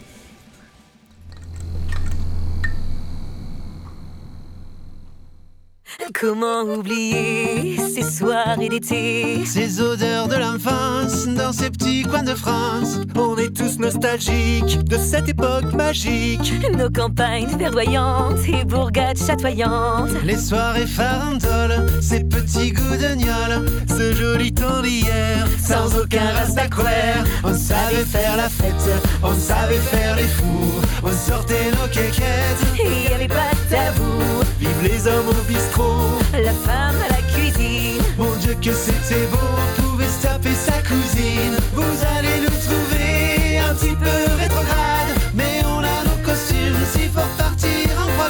Comment 6.18 6.62
oublier 6.62 7.76
ces 7.76 8.02
soirées 8.02 8.68
d'été? 8.68 9.44
Ces 9.44 9.80
odeurs 9.80 10.28
de 10.28 10.36
l'enfance 10.36 11.26
dans 11.26 11.52
ces 11.52 11.70
petits 11.70 12.02
coins 12.02 12.22
de 12.22 12.34
France. 12.34 13.00
On 13.16 13.36
est 13.36 13.54
tous 13.54 13.78
nostalgiques 13.78 14.82
de 14.84 14.96
cette 14.96 15.28
époque 15.28 15.72
magique. 15.72 16.54
Nos 16.76 16.90
campagnes 16.90 17.56
verdoyantes 17.58 18.40
et 18.48 18.64
bourgades 18.64 19.18
chatoyantes 19.18 20.11
Les 20.24 20.36
soirées 20.36 20.86
farandoles, 20.86 21.86
ces 22.00 22.24
petits 22.24 22.72
goûts 22.72 22.96
de 22.96 23.14
gnôle, 23.14 23.66
ce 23.88 24.12
joli 24.12 24.52
temps 24.52 24.82
d'hier, 24.82 25.46
sans 25.62 25.96
aucun 25.98 26.32
rasta 26.34 26.68
croire. 26.68 27.24
On 27.44 27.54
savait 27.54 28.04
faire 28.04 28.36
la 28.36 28.48
fête, 28.48 29.02
on 29.22 29.34
savait 29.34 29.78
faire 29.78 30.16
les 30.16 30.28
fous, 30.28 30.80
on 31.02 31.12
sortait 31.12 31.70
nos 31.72 31.88
quéquettes. 31.88 32.64
Et 32.78 33.11
y 33.11 33.14
avait 33.14 33.28
pas 33.28 33.50
de 33.52 33.70
tabou 33.74 34.09
Vive 34.61 34.82
les 34.82 35.06
hommes 35.06 35.28
au 35.28 35.42
bistrot, 35.48 36.18
La 36.32 36.52
femme 36.52 36.96
à 36.96 37.08
la 37.08 37.22
cuisine 37.34 38.00
mon 38.20 38.36
Dieu 38.36 38.54
que 38.62 38.72
c'était 38.74 39.26
beau, 39.32 39.38
on 39.38 39.82
pouvait 39.82 40.06
se 40.06 40.22
taper 40.22 40.54
sa 40.54 40.82
cousine. 40.82 41.56
Vous 41.72 42.04
allez 42.18 42.40
nous 42.42 42.56
trouver 42.66 43.58
un 43.58 43.74
petit 43.74 43.96
peu 43.96 44.19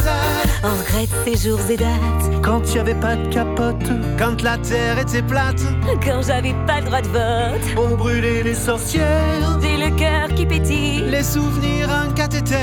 croisade. 0.01 0.51
On 0.63 0.79
regrette 0.79 1.11
ces 1.25 1.49
jours 1.49 1.61
et 1.71 1.77
dates 1.77 2.43
Quand 2.43 2.61
il 2.71 2.77
y 2.77 2.79
avait 2.79 2.95
pas 2.95 3.17
de 3.17 3.33
capote, 3.33 3.89
quand 4.19 4.43
la 4.43 4.59
terre 4.59 4.99
était 4.99 5.23
plate, 5.23 5.63
Quand 6.05 6.23
j'avais 6.27 6.55
pas 6.67 6.81
le 6.81 6.87
droit 6.87 7.01
de 7.01 7.09
vote 7.09 7.61
on 7.77 7.97
brûlait 7.97 8.43
les 8.43 8.55
sorcières. 8.55 9.59
J'ai 9.63 9.77
le 9.77 9.91
cœur 9.97 10.29
qui 10.35 10.47
pétille 10.47 11.05
Les 11.09 11.23
souvenirs, 11.23 11.91
un 11.91 12.13
cathéter, 12.13 12.57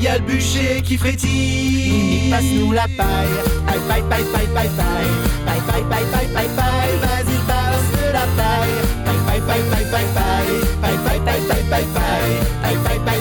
y 0.00 0.06
a 0.06 0.18
le 0.18 0.24
bûcher 0.24 0.82
qui 0.82 0.96
frétille. 0.96 1.90
Mimi, 1.90 2.30
passe-nous 2.30 2.72
la 2.72 2.82
paille. 2.82 3.28
Paille, 3.66 3.80
paille, 3.88 4.02
paille, 4.08 4.24
paille, 4.32 4.46
paille, 4.54 4.70
paille. 4.76 5.10
Paille, 5.46 5.62
paille, 5.66 5.84
paille, 5.90 6.06
paille, 6.12 6.28
paille, 6.34 6.48
paille. 6.56 6.96
Vas-y, 7.02 7.36
balance 7.46 7.90
de 7.92 8.12
la 8.12 8.26
paille. 8.36 8.70
Paille, 9.04 9.22
paille, 9.26 9.40
paille, 9.40 9.62
paille, 9.70 9.86
paille, 9.90 10.10
paille. 10.14 10.60
Paille, 10.80 10.98
paille, 11.04 11.20
paille, 11.20 11.42
paille, 11.48 11.64
paille, 11.70 11.86
paille. 11.94 12.30
Paille, 12.62 12.76
paille, 12.84 13.00
paille, 13.00 13.00
paille, 13.00 13.00
paille, 13.00 13.00
paille. 13.04 13.19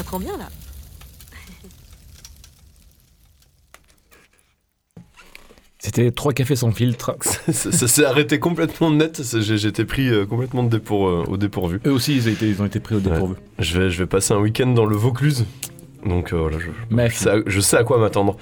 Ça 0.00 0.04
prend 0.04 0.18
bien 0.18 0.34
là 0.38 0.48
C'était 5.78 6.10
trois 6.10 6.32
cafés 6.32 6.56
sans 6.56 6.72
filtre. 6.72 7.16
ça 7.22 7.72
ça 7.72 7.88
s'est 7.88 8.04
arrêté 8.04 8.38
complètement 8.38 8.90
net. 8.90 9.22
J'étais 9.40 9.84
pris 9.84 10.08
euh, 10.08 10.24
complètement 10.26 10.62
de 10.62 10.68
dépour- 10.70 11.08
euh, 11.08 11.24
au 11.28 11.36
dépourvu. 11.36 11.80
Eux 11.86 11.92
aussi, 11.92 12.16
ils, 12.16 12.28
ont 12.28 12.32
été, 12.32 12.48
ils 12.48 12.62
ont 12.62 12.66
été 12.66 12.80
pris 12.80 12.94
au 12.94 13.00
dépourvu. 13.00 13.34
Je 13.58 13.78
vais, 13.78 13.90
je 13.90 13.98
vais 13.98 14.06
passer 14.06 14.32
un 14.34 14.38
week-end 14.38 14.68
dans 14.68 14.84
le 14.86 14.96
Vaucluse. 14.96 15.44
Donc 16.04 16.32
euh, 16.32 16.38
voilà, 16.38 16.58
je, 16.58 16.68
Mais 16.90 17.10
je 17.10 17.16
sais, 17.16 17.30
à, 17.30 17.36
je 17.46 17.60
sais 17.60 17.76
à 17.76 17.84
quoi 17.84 17.98
m'attendre. 17.98 18.36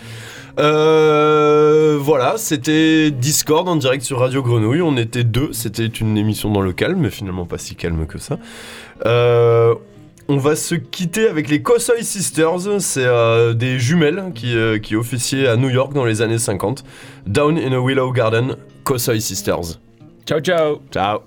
Euh, 0.61 1.96
voilà, 2.00 2.34
c'était 2.38 3.11
Discord 3.12 3.68
en 3.68 3.76
direct 3.76 4.04
sur 4.04 4.18
Radio 4.20 4.42
Grenouille. 4.42 4.82
On 4.82 4.96
était 4.96 5.24
deux. 5.24 5.52
C'était 5.52 5.86
une 5.86 6.16
émission 6.16 6.50
dans 6.52 6.61
le 6.61 6.72
calme, 6.72 6.98
mais 7.00 7.11
finalement 7.11 7.46
pas 7.46 7.59
si 7.59 7.74
calme 7.76 8.06
que 8.06 8.18
ça. 8.18 8.38
On 10.31 10.37
va 10.37 10.57
se 10.57 10.74
quitter 10.74 11.26
avec 11.26 11.49
les 11.49 11.62
Kosoi 11.62 12.03
Sisters. 12.03 12.81
C'est 12.81 13.07
euh, 13.07 13.55
des 13.55 13.79
jumelles 13.79 14.33
qui, 14.35 14.55
euh, 14.55 14.79
qui 14.79 14.95
officiaient 14.95 15.49
à 15.49 15.57
New 15.57 15.70
York 15.70 15.95
dans 15.95 16.05
les 16.05 16.20
années 16.20 16.39
50. 16.39 16.85
Down 17.26 17.57
in 17.57 17.72
a 17.72 17.81
Willow 17.81 18.12
Garden, 18.12 18.57
Kosoi 18.85 19.20
Sisters. 19.20 19.81
Ciao, 20.26 20.41
ciao 20.41 20.83
Ciao. 20.91 21.20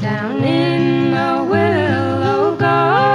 Down 0.00 0.44
in 0.44 1.10
the 1.10 1.50
willow 1.50 2.56
garden 2.60 3.13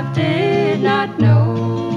love 0.00 0.14
did 0.14 0.82
not 0.82 1.18
know. 1.18 1.89